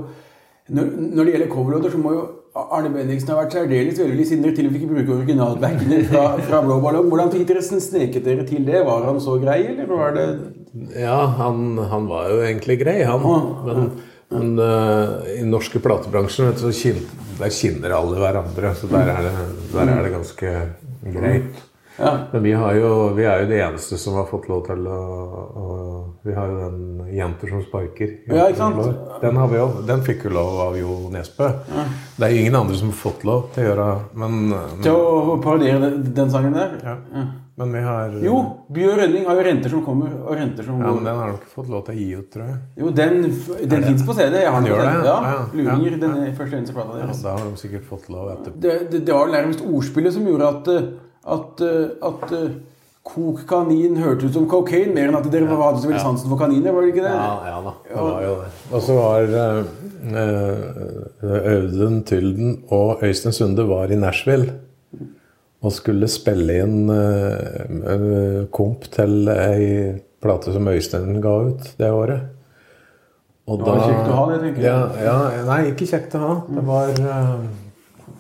[0.70, 2.26] Når, når det gjelder coverlåter, så må jo
[2.60, 6.24] Arne Bendiksen ha vært særdeles veldig siden dere til og med fikk bruke originalbackene fra,
[6.48, 7.08] fra Blå Ballong.
[7.12, 8.82] Hvordan fikk dere sneket dere til det?
[8.88, 10.28] Var han så grei, eller var det
[10.98, 13.26] Ja, han, han var jo egentlig grei, han.
[13.68, 13.90] Men,
[14.34, 17.08] men uh, i den norske platebransjen vet du,
[17.40, 18.74] der kinner alle hverandre.
[18.78, 19.34] Så der er det,
[19.74, 20.56] der er det ganske
[21.16, 21.66] greit.
[22.00, 22.14] Ja.
[22.32, 25.00] Men vi, har jo, vi er jo de eneste som har fått lov til å,
[25.64, 25.66] å
[26.24, 28.16] Vi har jo den 'Jenter som sparker'.
[28.28, 29.22] Ja, ikke sant?
[29.22, 31.48] Den, har vi jo, den fikk jo lov av Jo Nesbø.
[32.20, 33.88] Det er ingen andre som har fått lov til å gjøre
[34.20, 36.76] Men, Til å parodiere den, den sangen der?
[36.84, 36.98] ja.
[37.60, 38.38] men vi har Jo,
[38.72, 41.32] By og Rønning har jo renter som kommer, og renter som ja, men Den har
[41.34, 42.62] du ikke fått lov til å gi ut, tror jeg.
[42.84, 43.20] Jo, den,
[43.74, 44.40] den fins på CD.
[44.44, 44.94] Jeg har den Gjør det?
[44.94, 45.66] Ja, Ja, ja.
[45.66, 45.98] Ja.
[46.06, 48.60] den første eneste plata Ja, da har de sikkert fått lov etterpå.
[48.64, 50.90] Det, det, det var nærmest ordspillet som gjorde at, eh,
[51.36, 52.52] at, eh, at eh,
[53.10, 56.38] Kok kanin hørtes ut som cocaine, mer enn at dere hadde så veldig sansen for
[56.38, 56.76] kaniner.
[56.76, 57.14] var det ikke det?
[57.16, 57.72] Ja, ja da.
[57.88, 58.50] Det var jo det.
[58.70, 59.22] Og så var
[60.14, 64.52] uh, Audun Tylden og Øystein Sunde var i Nashville
[65.60, 67.64] og skulle spille inn eh,
[67.94, 69.64] eh, komp til ei
[70.24, 72.30] plate som Øystein ga ut det året.
[73.50, 74.70] Og Det var kjekt å ha det, tenker jeg.
[74.70, 76.34] Ja, ja, nei, ikke kjekt å ha.
[76.54, 77.42] Det var uh,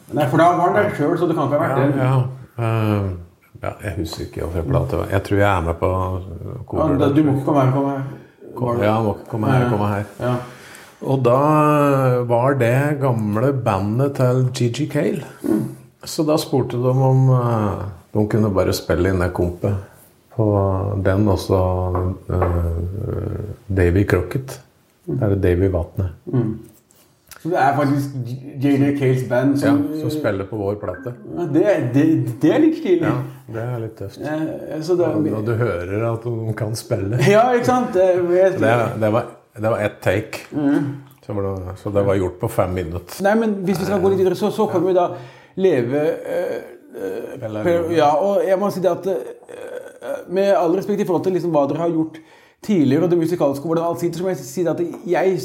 [0.09, 2.07] Nei, for da var han der sjøl, så det kan ikke ha vært ja, det.
[2.07, 3.09] ja, eh,
[3.63, 5.11] ja, jeg husker ikke hvilken plate det var.
[5.15, 5.91] Jeg tror jeg er med på
[6.79, 7.73] Ja, du må ikke komme her.
[7.75, 8.85] Komme her.
[8.85, 10.09] Ja, må ikke komme her, komme her.
[10.19, 10.33] Ja.
[10.99, 11.39] Og da
[12.27, 15.23] var det gamle bandet til Gigi Cale.
[16.03, 19.75] Så da spurte de om uh, de kunne bare spille inn det kompet
[20.33, 20.47] på
[21.03, 21.59] den og så
[22.31, 24.53] eh, Davy Crocket.
[25.03, 26.13] Det er det Davy Vatnet.
[27.39, 28.15] Så det er faktisk
[28.60, 31.13] JJ Cales band som, Ja, som spiller på vår plate.
[31.38, 32.06] Ja, det, det,
[32.41, 33.04] det er litt stilig.
[33.08, 33.13] Ja,
[33.56, 34.19] det er litt tøft.
[34.19, 37.21] Eh, Så det, Og du hører at de kan spille.
[37.36, 37.93] ja, ikke sant?
[37.95, 38.10] Det,
[38.99, 40.43] Det, var, det var ett take.
[41.25, 43.23] Så, var det, så det var gjort på fem minutter.
[43.23, 45.08] Nei, men hvis vi skal gå litt videre, så, så kan vi da
[45.62, 46.04] leve
[46.36, 46.60] eh,
[46.97, 51.38] eh, Ja, og jeg må si det at eh, Med all respekt i forhold til
[51.38, 52.19] liksom hva dere har gjort
[52.65, 55.38] tidligere, og det musikalske, hvordan alt sitter, så må jeg si det at jeg,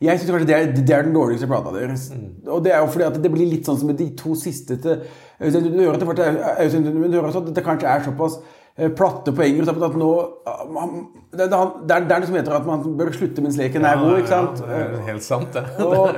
[0.00, 2.06] Jeg syns kanskje det er, det er den dårligste plata deres.
[2.46, 4.78] Og det er jo fordi at det blir litt sånn som med de to siste
[4.80, 5.02] til
[5.40, 8.38] Øystein Du hører at det, du hører at det kanskje er såpass
[8.78, 10.08] eh, platte poenger at nå
[10.48, 10.94] ah, man,
[11.32, 13.84] det, det, det, er, det er det som heter at man bør slutte mens leken
[13.84, 14.16] er god.
[14.22, 14.64] ikke sant?
[14.64, 15.66] Ja, det er helt sant, det.
[15.84, 16.16] Og,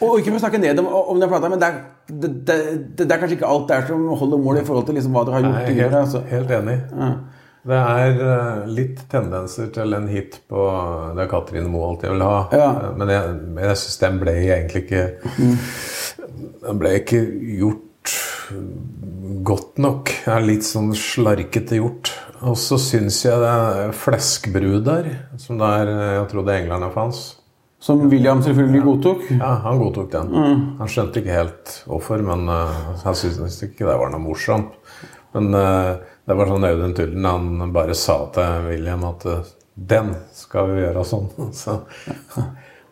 [0.00, 1.80] og ikke for å snakke ned om, om den plata, men det er,
[2.98, 5.38] det, er kanskje ikke alt der som holder mål i forhold til liksom hva dere
[5.38, 6.26] har gjort Nei, helt, Altså.
[6.34, 6.80] helt enig.
[7.64, 10.64] Det er eh, litt tendenser til en hit på
[11.16, 12.34] Det er Katrine Moe alt jeg vil ha.
[12.52, 12.66] Ja.
[12.82, 15.04] Eh, Men jeg, men jeg syns den ble egentlig ikke
[16.66, 17.22] Den ble ikke
[17.60, 17.80] gjort
[19.48, 20.12] godt nok.
[20.26, 22.12] Det er litt sånn slarkete gjort.
[22.44, 25.08] Og så syns jeg det er fleskbrud der,
[25.40, 27.22] som der jeg trodde englerne fantes.
[27.84, 29.24] Som William selvfølgelig godtok.
[29.36, 30.30] Ja, han godtok den.
[30.78, 34.76] Han skjønte ikke helt hvorfor, men uh, han syntes ikke det var noe morsomt.
[35.34, 39.42] Men eh, det var sånn Audun Tullen han bare sa til William at eh,
[39.74, 41.26] den skal vi gjøre sånn.
[41.62, 41.80] Så,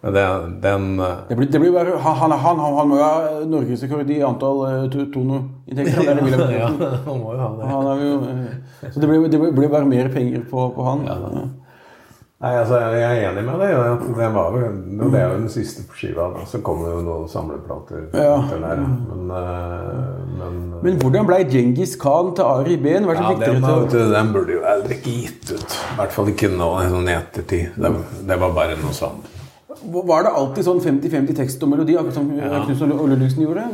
[0.02, 0.24] men det,
[0.64, 4.10] den eh, Det blir, det blir bare, han, han, han, han må jo ha norgesrekord
[4.10, 6.12] i antall tonoinntekter.
[6.12, 6.70] Det er Ja,
[7.06, 7.96] han må jo ha det.
[8.02, 11.06] Jo, eh, så det blir, det blir- bare mer penger på, på han.
[12.42, 13.72] Nei, altså, Jeg er enig med deg.
[14.18, 16.24] Det, var jo, det er jo den siste på skiva.
[16.34, 16.46] da.
[16.50, 18.08] Så kommer jo noen samleplater.
[18.18, 18.40] Ja.
[18.50, 18.80] der.
[18.82, 20.00] Men, eh,
[20.40, 23.06] men, Men hvordan ble Djengis Khan til Ari Behn?
[23.06, 25.76] Ja, den, du, den burde jo aldri ikke gitt ut.
[25.92, 27.78] I hvert fall ikke nå i sånn ettertid.
[27.78, 27.94] Det,
[28.32, 29.22] det var bare noe sånn.
[29.92, 33.68] Var det alltid sånn 50-50 tekst og melodi, akkurat som Knutsen og Ludvigsen gjorde?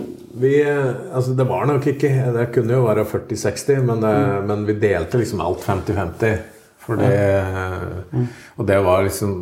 [0.44, 4.46] Vi, eh, altså det var nok ikke Det kunne jo være 40-60, men, mm.
[4.52, 6.57] men vi delte liksom alt 50-50.
[6.88, 9.32] For det Og det var liksom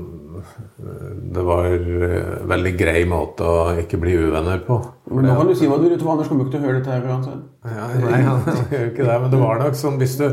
[1.33, 4.77] Det var en veldig grei måte å ikke bli uvenner på.
[5.07, 6.93] For Nå kan du si hva du vil, Anders kommer ikke til å høre dette
[6.93, 7.43] her uansett.
[7.65, 8.43] Ja, nei, han
[8.75, 10.27] gjør ikke det, men det var nok sånn hvis du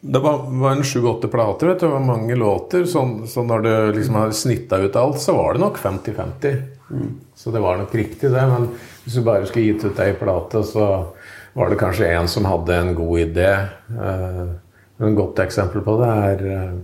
[0.00, 1.86] Det var, var en sju-åtte plater, vet du.
[1.86, 2.86] Det var mange låter.
[2.88, 6.62] Sånn, så når du liksom har snitta ut alt, så var det nok 50-50.
[7.36, 8.46] Så det var nok riktig, det.
[8.48, 8.70] Men
[9.04, 10.86] hvis du bare skulle gitt ut ei plate, så
[11.52, 13.50] var det kanskje en som hadde en god idé.
[13.92, 14.48] Eh,
[15.00, 16.76] Et godt eksempel på det er eh,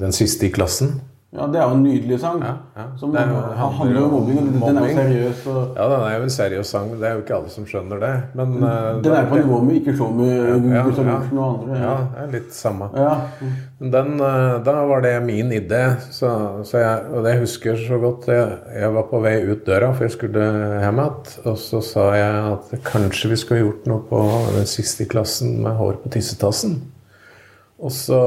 [0.00, 1.00] Den siste i klassen.
[1.32, 2.42] Ja, Det er jo en nydelig sang.
[2.44, 2.82] Ja, ja.
[3.00, 4.40] Som Det er handler om mobbing.
[4.52, 5.46] Den er jo seriøs.
[5.46, 8.02] Og, Ja, den er jo en seriøs sang, det er jo ikke alle som skjønner
[8.02, 8.10] det.
[8.34, 10.28] Men, den, den er på nivå med Ikke slå med
[10.76, 11.14] ja, Gustav ja.
[11.14, 11.80] Lorentzen og andre.
[11.80, 12.90] Ja, det er litt samme.
[13.80, 16.36] Men Den, eh, da var det min idé, så,
[16.68, 18.28] så jeg, og det husker jeg så godt.
[18.28, 20.48] Jeg, jeg var på vei ut døra, for jeg skulle
[20.84, 21.36] hjem igjen.
[21.48, 24.26] Og så sa jeg at kanskje vi skulle gjort noe på
[24.58, 26.82] den siste i klassen med hår på tissetassen.
[27.82, 28.22] Og så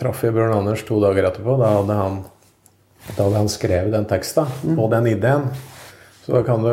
[0.00, 1.56] traff jeg Bjørn Anders to dager etterpå.
[1.60, 2.22] Da hadde han,
[3.16, 5.50] da hadde han skrevet den teksten og den ideen.
[6.20, 6.68] Så da kan du,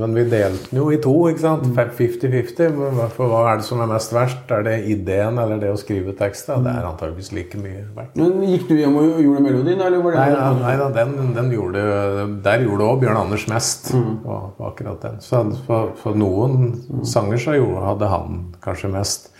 [0.00, 1.66] men vi delte den jo i to, ikke sant?
[1.76, 2.78] 50-50.
[3.12, 4.48] For hva er det som er mest verst?
[4.56, 6.64] Er det ideen eller det å skrive teksten?
[6.64, 8.16] Det er antageligvis like mye verdt.
[8.16, 11.30] Men Gikk du hjem og gjorde melodien, eller var det Nei, nei, nei da, den,
[11.36, 11.84] den gjorde,
[12.48, 13.92] der gjorde òg Bjørn Anders mest.
[14.24, 15.20] På, på akkurat den.
[15.28, 19.30] Så for, for noen sanger så gjorde, hadde han kanskje mest.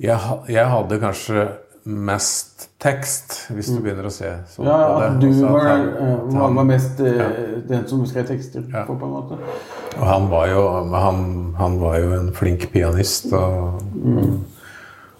[0.00, 1.44] Jeg, jeg hadde kanskje
[1.84, 5.08] mest tekst, hvis du begynner å se sånn Ja, på det.
[5.10, 5.98] at du var, eh, at
[6.32, 7.26] han han- var mest ja.
[7.68, 8.84] den som skrev tekster Ja.
[8.88, 9.38] på, på en måte.
[10.00, 10.62] Og han var jo,
[10.94, 13.32] han, han var jo en flink pianist.
[13.32, 13.82] Og,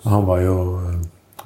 [0.05, 0.57] og han var jo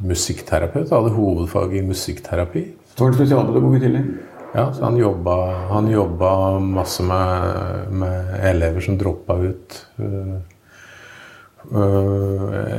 [0.01, 0.89] musikkterapeut.
[0.91, 2.65] Hadde hovedfag i musikkterapi.
[2.95, 4.09] Så var det spesialpedagog i tillegg.
[4.55, 5.35] Ja, så han jobba,
[5.69, 6.31] han jobba
[6.65, 9.83] masse med, med elever som droppa ut.
[10.01, 10.39] øh,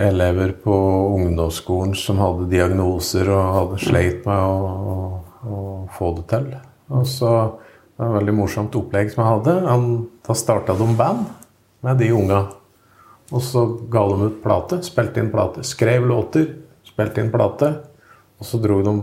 [0.10, 0.76] elever på
[1.16, 4.54] ungdomsskolen som hadde diagnoser og hadde sleit med å,
[4.94, 4.96] å,
[5.46, 5.58] å
[5.98, 6.48] få det til.
[6.90, 7.34] Og så
[8.00, 9.56] det var et veldig morsomt opplegg som jeg hadde.
[9.68, 9.86] Han,
[10.26, 11.28] da starta de band
[11.86, 12.46] med de unga.
[13.30, 16.48] Og så ga de ut plate, spilte inn plate, skrev låter,
[16.88, 17.74] spilte inn plate.
[18.40, 18.94] Og så dro de,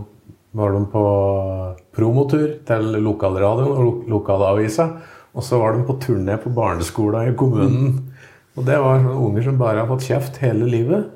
[0.57, 1.03] var de på
[1.95, 4.89] promotur til lokalradioen og lo- lokalavisa.
[5.37, 7.99] Og så var de på turné på barneskolen i kommunen.
[8.57, 11.13] Og det var sånne unger som bare har fått kjeft hele livet.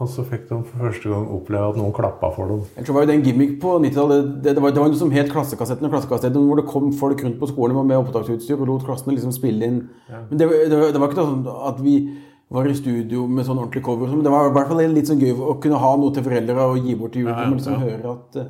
[0.00, 2.62] Og så fikk de for første gang oppleve at noen klappa for dem.
[2.72, 4.30] Jeg tror det var jo den gimmick på 90-tallet.
[4.40, 7.20] Det, det, var, det var noe som het Klassekassetten og Klassekassetten, hvor det kom folk
[7.26, 9.82] rundt på skolen med opptaksutstyr og lot klassene liksom spille inn.
[10.08, 11.98] Men det, det, var ikke sånn at vi
[12.50, 14.08] var i studio med sånn ordentlig cover.
[14.08, 16.26] sånn, Men det var i hvert fall litt sånn gøy å kunne ha noe til
[16.26, 17.30] foreldre og gi bort til jul.
[17.36, 18.42] men liksom høre at...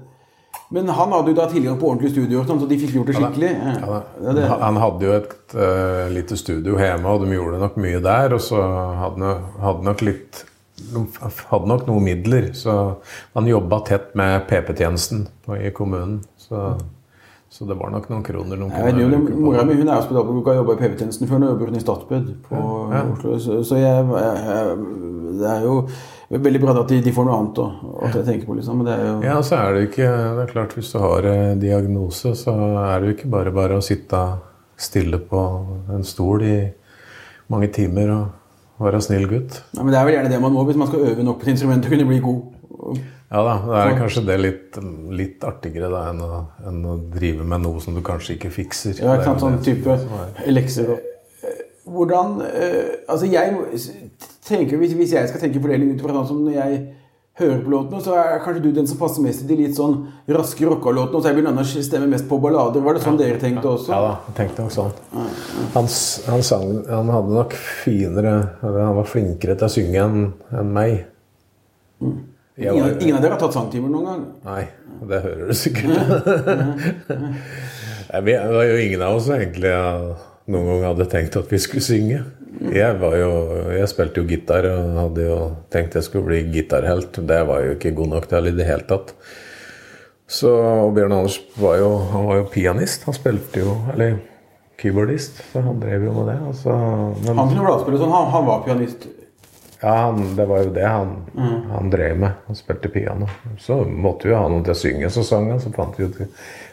[0.71, 3.17] Men han hadde jo da tilgang på ordentlig studio, sånn, så de fikk gjort det
[3.17, 3.49] skikkelig.
[3.59, 4.35] Ja, da.
[4.37, 8.37] det, Han hadde jo et uh, lite studio hjemme, og de gjorde nok mye der.
[8.37, 8.61] Og så
[9.01, 10.45] hadde han hadde nok litt
[10.81, 11.03] De
[11.51, 12.77] hadde nok noen midler, så
[13.35, 15.27] han jobba tett med PP-tjenesten
[15.59, 16.23] i kommunen.
[16.41, 16.63] Så
[17.51, 18.57] Så det var nok noen kroner.
[18.61, 21.27] Noen Jeg vet jo, det, Mora mi hun er hospitalpedagog og har jobba i PV-tjenesten
[21.27, 21.41] før.
[21.43, 22.61] Nå jobber hun i Statped på
[22.93, 23.01] Ja.
[23.11, 23.39] Oslo.
[23.43, 24.77] Så, så jeg, jeg,
[25.41, 25.75] det er jo
[26.31, 27.67] veldig bra at de, de får noe annet å
[28.07, 28.79] at jeg tenker på, liksom.
[28.79, 30.07] Men det er jo Ja, så er det ikke
[30.39, 33.81] Det er klart, hvis du har eh, diagnose, så er det jo ikke bare bare
[33.81, 34.23] å sitte
[34.81, 35.43] stille på
[35.93, 36.55] en stol i
[37.51, 39.59] mange timer og være snill gutt.
[39.75, 41.49] Ja, men det er vel gjerne det man må hvis man skal øve nok på
[41.49, 42.47] et instrument å kunne bli god.
[43.31, 44.79] Ja da, det er kanskje det litt,
[45.14, 48.97] litt artigere da, enn, å, enn å drive med noe som du kanskje ikke fikser.
[48.99, 51.07] Ja, ikke sant, sånn type er- lekser og
[51.90, 53.55] Hvordan eh, Altså, jeg
[54.47, 56.81] tenker hvis, jeg skal tenke fordeling ut fra sånn som når jeg
[57.40, 59.95] hører på låtene, så er kanskje du den som passer mest i de litt sånn
[60.29, 62.83] raske rocka-låtene, og så jeg vil Anders stemme mest på ballader.
[62.85, 63.90] Var det sånn dere tenkte også?
[63.95, 64.93] Ja da, jeg tenkte nok sånn.
[65.75, 65.88] Han,
[66.35, 70.21] han, sang, han hadde nok finere Han var flinkere til å synge enn
[70.61, 70.99] en meg.
[72.05, 72.21] Ingen,
[72.59, 74.25] var- ingen av dere har tatt sangtimer noen gang?
[74.45, 74.65] Nei,
[75.09, 75.91] det hører du sikkert.
[78.25, 79.71] Vi- Det var jo ingen av oss egentlig
[80.51, 82.25] noen gang hadde tenkt at vi skulle synge.
[82.75, 83.29] Jeg, var jo,
[83.73, 85.37] jeg spilte jo gitar og hadde jo
[85.73, 87.13] tenkt jeg skulle bli gitarhelt.
[87.27, 89.15] Det var jo ikke god nok til i det hele tatt.
[90.31, 90.51] Så
[90.95, 93.07] Bjørn Anders var jo, han var jo pianist.
[93.09, 94.19] Han spilte jo Eller
[94.81, 96.37] keyboardist, så han drev jo med det.
[96.51, 96.77] Altså, så,
[97.25, 99.07] men, Han kunne bladspille sånn, han, han var pianist.
[99.81, 101.14] Ja, han, det var jo det han,
[101.71, 102.43] han drev med.
[102.47, 103.29] Han spilte piano.
[103.59, 105.62] Så måtte vi ha noen til å synge, så sang han.
[105.62, 106.19] Så fant vi ut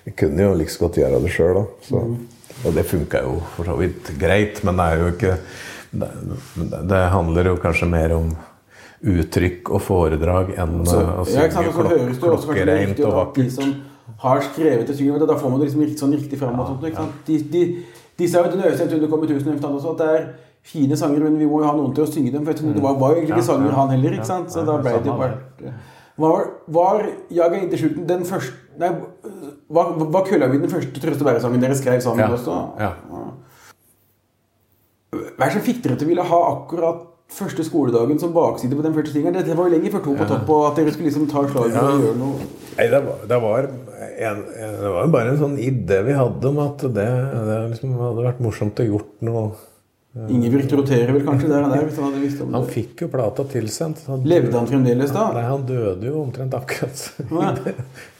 [0.04, 1.64] Vi kunne jo like godt gjøre det sjøl, da.
[1.88, 2.04] Så,
[2.66, 5.34] Og det funka jo for så vidt greit, men det er jo ikke
[5.98, 6.08] det,
[6.90, 8.32] det handler jo kanskje mer om
[9.08, 13.46] uttrykk og foredrag enn Så, å synge ja, også klokkereint riktig og vakkert.
[13.46, 13.76] de som
[14.24, 16.58] har skrevet og synger, da får man det liksom sånn riktig fram.
[16.58, 17.06] Ja, ja.
[17.28, 17.64] De, de,
[18.18, 20.28] de sa jo til Øystein Tune kommer tusen representanter også at det er
[20.68, 22.44] fine sanger, men vi må jo ha noen til å synge dem.
[22.48, 24.52] For det var, var jo egentlig ikke Ja, sanger han heller, ikke Ja, sant?
[24.52, 25.74] Så ja, da ble det jo bare
[26.18, 28.90] Var, var 'Jaga er inntil den første Nei,
[29.70, 32.56] var, var 'Køllavid' den første Trøste bære-sangen dere skrev sammen Ja, også?
[32.82, 32.92] ja.
[35.14, 37.06] Hva er det som fikk dere til å ville ha akkurat
[37.38, 39.38] første skoledagen som bakside på den første singelen?
[39.40, 41.80] Dette var jo lenge før To på topp, og at dere skulle liksom ta slaget
[41.82, 45.56] og gjøre noe Nei, det var, det, var en, det var jo bare en sånn
[45.58, 47.08] idé vi hadde om at det,
[47.50, 49.48] det liksom hadde vært morsomt å gjort noe
[50.32, 53.10] Ingebrigt roterer vel kanskje der og der, hvis han hadde visst om Han fikk jo
[53.14, 54.02] plata tilsendt.
[54.10, 55.28] Han, Levde han fremdeles da?
[55.36, 57.04] Nei, han døde jo omtrent akkurat.
[57.30, 57.54] Ja.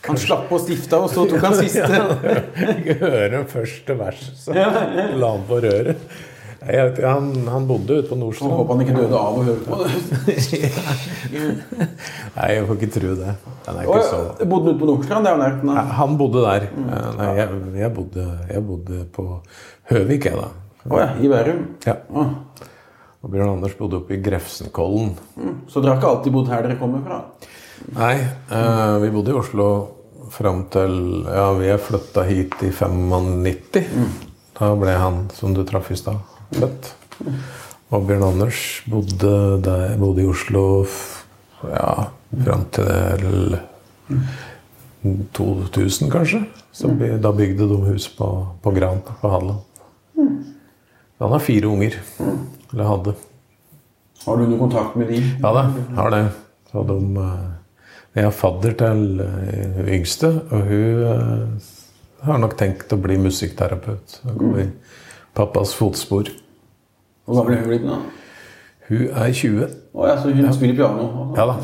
[0.08, 2.02] Han slapp på stifta, og så tok han siste.
[2.78, 6.10] Ikke høre første vers, så la han på røret.
[6.68, 8.52] Jeg vet, han, han bodde ute på Nordstrand.
[8.58, 9.90] håper han ikke døde av å høre på det.
[12.38, 13.36] Nei, jeg får ikke tro det.
[13.68, 15.92] Den er ikke så Bodde bodde ute på Nordstrand, det er jo nært.
[16.00, 16.66] Han bodde der.
[16.74, 19.28] Eh, Nei, jeg, jeg, bodde, jeg bodde på
[19.94, 20.50] Høvik, jeg, da.
[20.88, 21.64] Å ja, i Bærum.
[21.86, 21.98] Ja.
[22.16, 22.34] Oh.
[23.24, 25.16] Og Bjørn Anders bodde oppe i Grefsenkollen.
[25.68, 27.18] Så dere har ikke alltid bodd her dere kommer fra?
[27.98, 29.68] Nei, eh, vi bodde i Oslo
[30.32, 34.08] fram til Ja, vi er flytta hit i 95.
[34.58, 36.22] Da ble han, som du traff i stad,
[36.56, 36.92] født.
[37.92, 40.86] Og Bjørn Anders bodde, der, bodde i Oslo
[41.68, 42.10] ja,
[42.44, 43.58] fram til
[45.34, 46.46] 2000, kanskje.
[46.72, 48.30] Så by, da bygde de hus på,
[48.62, 49.64] på Gran på Hadeland.
[51.18, 51.96] Han har fire unger.
[52.74, 53.14] Eller hadde.
[54.26, 55.24] Har du noe kontakt med dem?
[55.42, 55.64] Ja da,
[55.98, 56.26] har det.
[56.72, 57.48] Så de, eh,
[58.18, 61.72] jeg er fadder til eh, yngste, og hun eh,
[62.28, 64.20] har nok tenkt å bli musikkterapeut.
[64.28, 64.68] Å Gå i
[65.38, 66.30] pappas fotspor.
[67.26, 67.98] Hvor gammel er hun blitt nå?
[68.88, 69.74] Hun er 20.
[69.98, 71.32] Å ja, så hun spiller piano?
[71.38, 71.58] Ja da.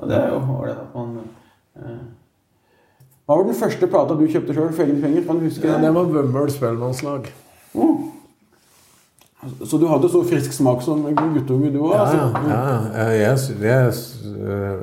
[0.00, 1.18] Ja, det er jo ålreit at man
[1.76, 1.98] eh.
[3.26, 5.26] Hva var den første plata du kjøpte sjøl for egne penger?
[5.26, 5.92] Kan du huske det?
[5.94, 7.28] var Vømmøl spellemannslag.
[9.40, 11.94] Så du hadde så frisk smak som guttunge, du òg?
[11.94, 12.48] Ja, altså.
[12.50, 12.58] ja,
[13.08, 13.12] ja.
[13.16, 13.94] Jeg, jeg,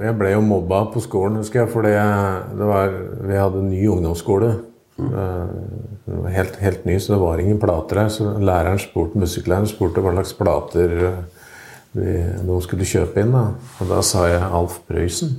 [0.01, 4.55] jeg ble jo mobba på skolen, husker jeg, fordi var, vi hadde en ny ungdomsskole.
[4.97, 5.45] Eh,
[6.31, 8.09] Helt, helt ny, så det var ingen plater her.
[8.09, 11.19] Så læreren spurte, musikklæreren spurte hva slags plater eh,
[11.97, 12.15] vi,
[12.47, 13.35] de skulle kjøpe inn.
[13.35, 13.43] Da.
[13.81, 15.37] Og da sa jeg Alf Prøysen.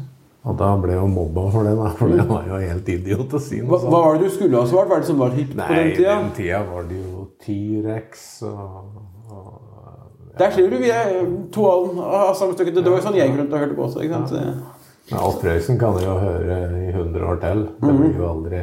[0.48, 1.90] Og da ble jeg mobba for det, da.
[1.98, 3.90] For det var jo helt idiot å si noe sånt.
[3.92, 4.88] hva var det du skulle ha svart?
[4.88, 6.14] Hva er det som var hipt på den tida?
[6.22, 8.98] den tida var det jo T-rex og,
[9.30, 11.14] og Der ser du vi er
[11.54, 12.74] to av samme stykke.
[12.76, 14.02] Det var jo sånn jeg rundt og hørte på også.
[14.04, 14.34] ikke sant?
[14.38, 14.74] Ja.
[15.08, 17.62] Men Alf Prøysen kan du jo høre i 100 år til.
[17.80, 18.58] Det blir jo aldri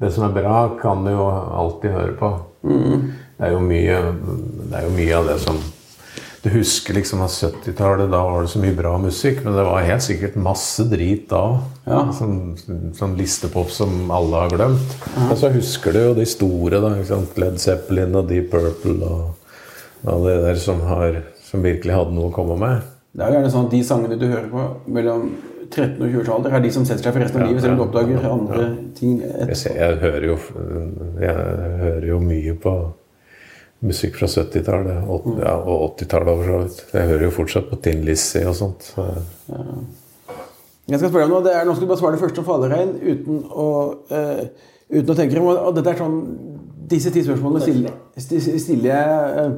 [0.00, 2.30] Det som er bra, kan du jo alltid høre på.
[2.64, 5.58] Det er jo mye Det er jo mye av det som
[6.44, 9.86] Du husker liksom av 70-tallet, da var det så mye bra musikk, men det var
[9.88, 11.44] helt sikkert masse drit da.
[11.88, 12.02] Ja.
[12.12, 12.52] Sånn,
[12.96, 14.98] sånn listepop som alle har glemt.
[15.30, 16.92] Og så husker du jo de store, da.
[16.98, 17.40] Ikke sant?
[17.40, 19.24] Led Zeppelin og Deep Purple og
[20.04, 22.92] og det der som, har, som virkelig hadde noe å komme med.
[23.14, 25.28] Det er jo gjerne sånn at de sangene du hører på mellom
[25.70, 27.72] 13 og 20 alder, er de som setter seg for resten av Ja, livet, selv
[27.72, 28.66] om du ja, oppdager ja, andre
[28.98, 30.36] ting ting Jeg, ser, jeg, hører jo,
[31.22, 31.46] jeg
[31.84, 32.74] hører jo mye på
[33.84, 36.40] musikk fra 70-tallet og, ja, og 80-tallet.
[36.40, 36.80] for så vidt.
[36.94, 38.88] Jeg hører jo fortsatt på Tin Lizzie og sånt.
[38.94, 39.06] Så,
[40.88, 41.44] Jeg skal spørre deg om noe.
[41.46, 43.68] Det er, nå skal du bare svare det første om faller inn, uten å,
[44.12, 44.42] eh,
[44.92, 45.40] uten å tenke.
[45.40, 46.18] Og dette er sånn,
[46.90, 49.52] disse ti spørsmålene stiller, stiller jeg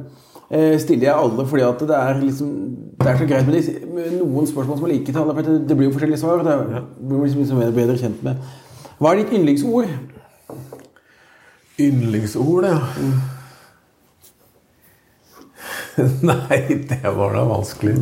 [0.47, 2.51] uh, stiller jeg alle fordi at det er liksom
[2.97, 5.35] Det er så greit med, de, med noen spørsmål som er like til alle.
[5.35, 6.39] For det, blir jo forskjellige svar.
[6.39, 8.45] og Det blir liksom, liksom bedre kjent med.
[8.97, 9.91] Hva er ditt yndlingsord?
[11.77, 12.79] Yndlingsord, ja.
[16.29, 17.95] Nei, det var da vanskelig.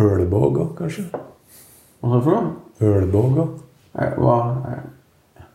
[0.00, 1.06] Ølbåga, kanskje.
[2.00, 2.50] Hva er det for noe?
[2.80, 3.44] Ølbåga.
[4.16, 4.36] Hva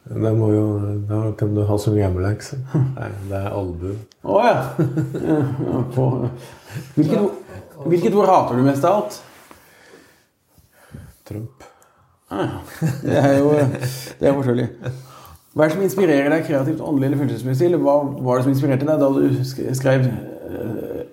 [0.05, 0.65] Det må jo,
[1.09, 2.59] da kan du ha som hjemmelekse.
[2.97, 3.95] Nei, det er albue.
[4.25, 4.57] Å oh, Ja,
[5.95, 6.29] på-
[6.97, 9.21] Hvilket, ord- hvilket ord hater du mest av alt?
[11.25, 11.63] Trump.
[12.29, 12.59] Ah,
[13.01, 14.67] Det er jo det er forskjellig.
[15.55, 17.65] Hva er det som inspirerer deg kreativt, åndelig eller følelsesmessig?
[17.69, 17.93] Eller hva
[18.25, 21.03] var det som inspirerte deg da du sk- skrev eh,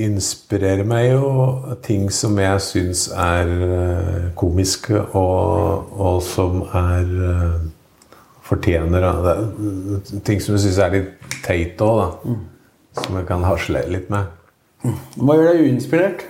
[0.07, 7.59] inspirerer meg jo ting som jeg syns er eh, komiske, og, og som er eh,
[8.47, 9.45] Fortjener er
[10.25, 12.35] Ting som jeg syns er litt teit òg, da.
[13.03, 14.25] Som jeg kan hasle litt med.
[14.83, 16.25] Hva gjør deg uinspirert?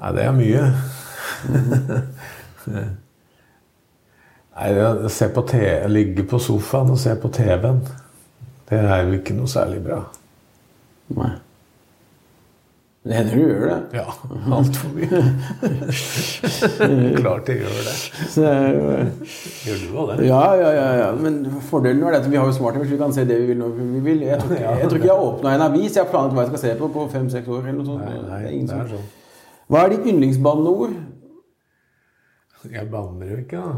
[0.00, 0.64] Nei, det er mye.
[4.60, 4.70] Nei,
[5.12, 7.80] se på te ligge på sofaen og se på TV-en,
[8.70, 10.02] det er jo ikke noe særlig bra.
[11.16, 11.32] Nei.
[13.00, 13.76] Det hender du gjør det.
[13.96, 14.02] Ja,
[14.52, 15.20] altfor mye.
[17.22, 17.94] Klart jeg gjør det.
[18.28, 18.90] Så det jo,
[19.64, 20.26] Gjør du òg det?
[20.26, 21.06] ja, ja, ja, ja.
[21.16, 21.38] Men
[21.70, 24.00] fordelen er at vi har jo Hvis vi kan se det vi vil når vi
[24.04, 24.20] vil.
[24.28, 25.96] Jeg tror ikke jeg, tror ikke jeg åpna en avis.
[25.96, 27.58] Jeg har planlagt hva jeg skal se på på fem-seks år.
[27.58, 28.04] eller noe sånt.
[28.04, 29.08] Nei, nei, Det det er sånn.
[29.70, 30.94] Hva er ditt yndlingsbanneord?
[32.70, 33.72] Jeg banner jo ikke, da.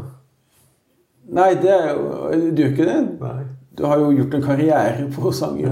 [1.31, 3.01] Nei, det er jo Du gjør ikke det?
[3.21, 3.43] Nei.
[3.73, 5.65] Du har jo gjort en karriere på sanger.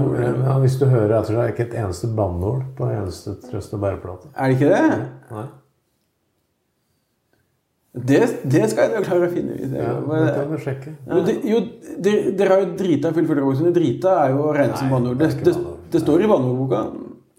[0.44, 3.36] Ja, hvis du hører etter, så er det ikke et eneste banneord på en eneste
[3.44, 4.32] Trøst og bæreplate.
[4.34, 5.10] Er det ikke det?
[5.30, 5.44] Nei.
[7.92, 9.72] Det, det skal jeg klare å finne ut.
[9.76, 10.94] Ja, det kan du sjekke.
[11.06, 11.58] Jo, det, jo
[12.06, 15.18] det- dere har jo drita full fulle Drita er jo å regne som banneord.
[15.18, 15.56] det Det, det,
[15.92, 16.82] det står i banneordboka.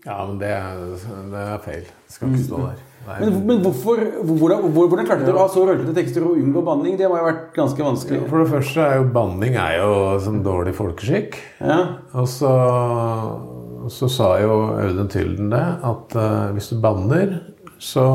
[0.05, 0.83] Ja, men det er,
[1.31, 1.83] det er feil.
[2.07, 2.81] Det skal ikke stå der.
[3.03, 6.61] Men, men hvorfor, hvordan, hvor- hvordan klarte dere å ha så rølpete tekster og unngå
[6.63, 6.95] banning?
[6.97, 8.21] Det må jo ha vært ganske vanskelig.
[8.29, 11.35] For det første er jo banning er jo som dårlig folkeskikk.
[11.59, 11.79] Ja.
[12.15, 12.51] Og så,
[13.91, 17.35] så sa jo Audun Tylden det, at uh, hvis du banner,
[17.83, 18.05] så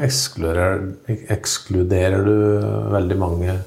[0.00, 0.86] ekskluderer,
[1.36, 2.32] ekskluderer du
[2.96, 3.58] veldig mange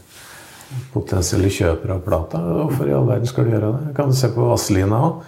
[0.94, 2.42] potensielle kjøpere av plata.
[2.42, 3.88] Hvorfor i all verden skal du gjøre det?
[3.92, 5.20] Jeg kan se på Vazelina òg.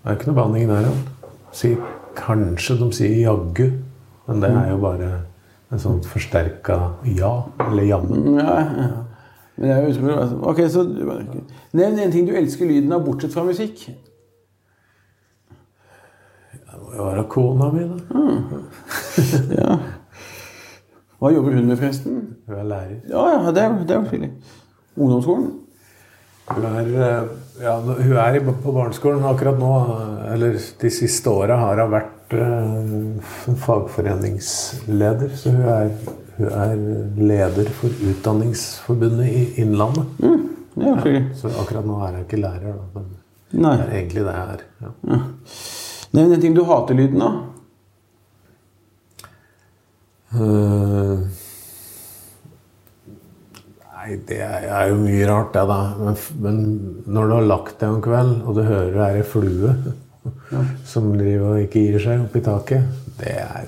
[0.00, 0.86] Det er ikke noe banning der.
[0.86, 1.32] ja.
[1.50, 1.72] Si,
[2.14, 3.72] kanskje de sier 'jaggu',
[4.30, 5.10] men det er jo bare
[5.70, 6.76] en sånn forsterka
[7.18, 7.30] ja,
[7.66, 8.36] eller jammen.
[8.38, 8.90] Ja, ja.
[9.60, 10.16] Men det jo utrolig.
[10.16, 10.36] altså.
[10.48, 10.84] Ok, så
[11.76, 13.82] Nevn en ting du elsker lyden av, bortsett fra musikk.
[16.50, 17.96] Det må jo være kona mi, da.
[19.60, 19.74] Ja.
[21.20, 22.20] Hva jobber hun med, forresten?
[22.48, 23.00] Hun er lærer.
[23.10, 24.30] Ja, ja, det er det jo stilig.
[24.96, 25.50] Ungdomsskolen?
[26.50, 27.26] Hun er, eh,
[27.66, 29.74] ja, hun er på barneskolen akkurat nå,
[30.32, 35.28] eller de siste åra har hun vært fagforeningsleder.
[35.36, 35.90] Så hun er,
[36.36, 36.74] hun er
[37.18, 39.30] leder for Utdanningsforbundet i
[39.62, 40.06] Innlandet.
[40.22, 40.46] Mm.
[40.80, 41.24] Ja, stilig.
[41.36, 43.04] Så akkurat nå er hun ikke lærer, da, men
[43.50, 43.76] Nei.
[43.76, 44.60] det er egentlig det jeg er.
[44.80, 44.88] Ja.
[46.16, 47.34] Nevn en ting du hater lyden av.
[50.30, 51.18] Eh,
[54.00, 55.80] Nei, det er jo mye rart, det, da.
[55.98, 56.54] Men, men
[57.10, 59.70] når du har lagt deg om kveld, og du hører det er ei flue
[60.84, 62.82] som driver og ikke gir seg opp i taket,
[63.20, 63.66] det er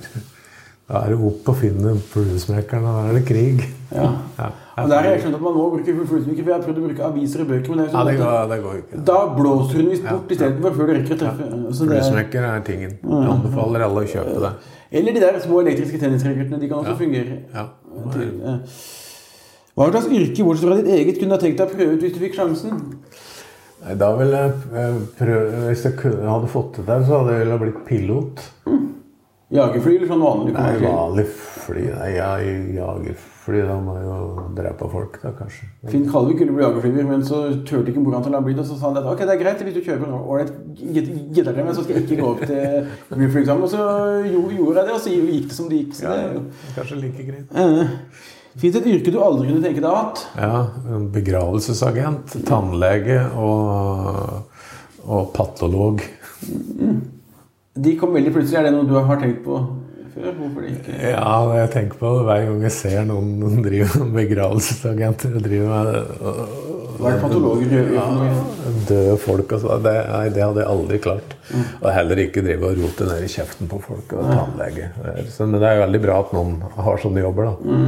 [0.93, 3.63] Da er det opp og finne fluesmekkeren, og da er det krig.
[3.95, 4.09] Ja.
[4.39, 4.49] Ja,
[4.83, 6.85] Og der har jeg skjønt at man må bruke fluesmykker, for jeg har prøvd å
[6.89, 7.69] bruke aviser og bøker.
[7.73, 9.01] Men det er Ja, det sånn går, det går ikke.
[9.09, 11.47] da blåser hun visst bort istedenfor før du rekker å treffe.
[11.49, 11.61] Ja.
[11.63, 12.93] er, Fluesmekker er tingen.
[13.03, 14.53] Jeg anbefaler alle å kjøpe det.
[14.93, 16.61] eller de der små elektriske tennisracketene.
[16.61, 17.39] De kan også fungere.
[17.55, 17.67] Ja.
[18.45, 18.57] Ja.
[19.77, 22.03] Hva slags yrke bortsett fra ditt eget kunne du ha tenkt deg å prøve ut
[22.05, 22.83] hvis du fikk sjansen?
[23.83, 27.39] Nei, Da ville jeg eh, prøve Hvis jeg kunne, hadde fått det der, så hadde
[27.39, 28.47] jeg vel blitt pilot.
[29.53, 30.55] Jagerfly eller sånn vanlig?
[30.55, 30.95] Nei, kommersiell?
[30.97, 31.27] vanlig
[31.67, 33.61] fly Nei, jeg jagerfly.
[33.67, 35.67] Da må jeg jo drepe folk, da, kanskje.
[35.91, 38.65] Finn Kalvik ville bli jagerflyver, men så turte ikke mora til å la bli det.
[38.69, 40.53] Så sa han at ok, det er greit hvis du kjøper en ålreit
[41.37, 43.67] gitarlem, men så skal jeg ikke gå opp til flyeksamen.
[43.67, 43.83] Og så
[44.31, 45.99] gjorde jeg det, og så gikk det som det gikk.
[45.99, 46.45] Så det ja,
[46.79, 47.59] kanskje like greit.
[47.67, 47.97] Eh,
[48.61, 50.25] Fins et yrke du aldri kunne tenke deg å ha hatt?
[50.37, 50.59] Ja,
[50.93, 54.59] en begravelsesagent, tannlege og,
[55.07, 56.03] og patolog.
[57.73, 58.59] De kom veldig plutselig.
[58.61, 59.57] Er det noe du har tenkt på
[60.13, 60.35] før?
[60.37, 60.99] Hvorfor det ikke?
[61.15, 65.73] Ja, jeg tenker på det hver gang jeg ser noen drive med begravelsesagenter og driver
[65.73, 66.31] med
[67.01, 68.07] Hva er det patologer gjør Ja,
[68.93, 69.87] døde folk og sånn.
[69.89, 71.37] Det, nei, det hadde jeg aldri klart.
[71.81, 74.93] Og heller ikke drive og rote ned i kjeften på folk og tannlege.
[75.01, 77.79] Men det er jo veldig bra at noen har sånne jobber, da.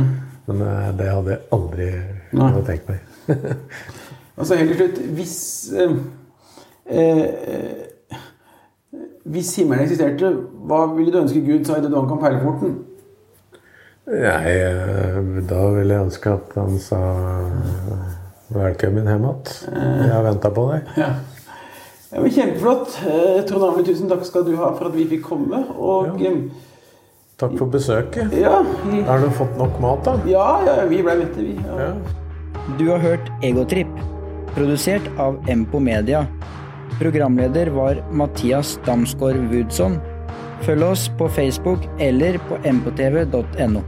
[0.46, 1.88] Men eh, det hadde jeg aldri
[2.32, 3.00] kunnet tenkt meg.
[4.34, 5.34] Altså helt til slutt Hvis
[5.78, 5.92] eh,
[6.90, 8.24] eh,
[9.24, 10.32] Hvis himmelen eksisterte,
[10.66, 12.74] hva ville du ønske Gud sa i det du ankom perleporten?
[14.10, 16.98] Nei, eh, da ville jeg ønske at han sa
[18.52, 19.54] velkommen hjem igjen.
[20.02, 20.90] Jeg har venta på deg.
[21.04, 21.08] Ja.
[22.10, 22.98] ja men Kjempeflott.
[23.08, 25.62] Eh, Trond Arne, tusen takk skal du ha for at vi fikk komme.
[25.78, 26.34] Og Ja.
[27.40, 28.32] Takk for besøket.
[28.38, 28.62] ja,
[29.08, 30.14] Har du fått nok mat, da?
[30.30, 31.56] ja, ja, vi ble mette, vi.
[31.66, 31.78] Ja.
[31.88, 31.92] Ja.
[32.78, 33.90] Du har hørt Egotripp,
[34.54, 36.26] produsert av Empo Media.
[37.00, 39.98] Programleder var Mathias Damsgaard Woodson.
[40.62, 43.82] Følg oss på Facebook eller på mpotv.no.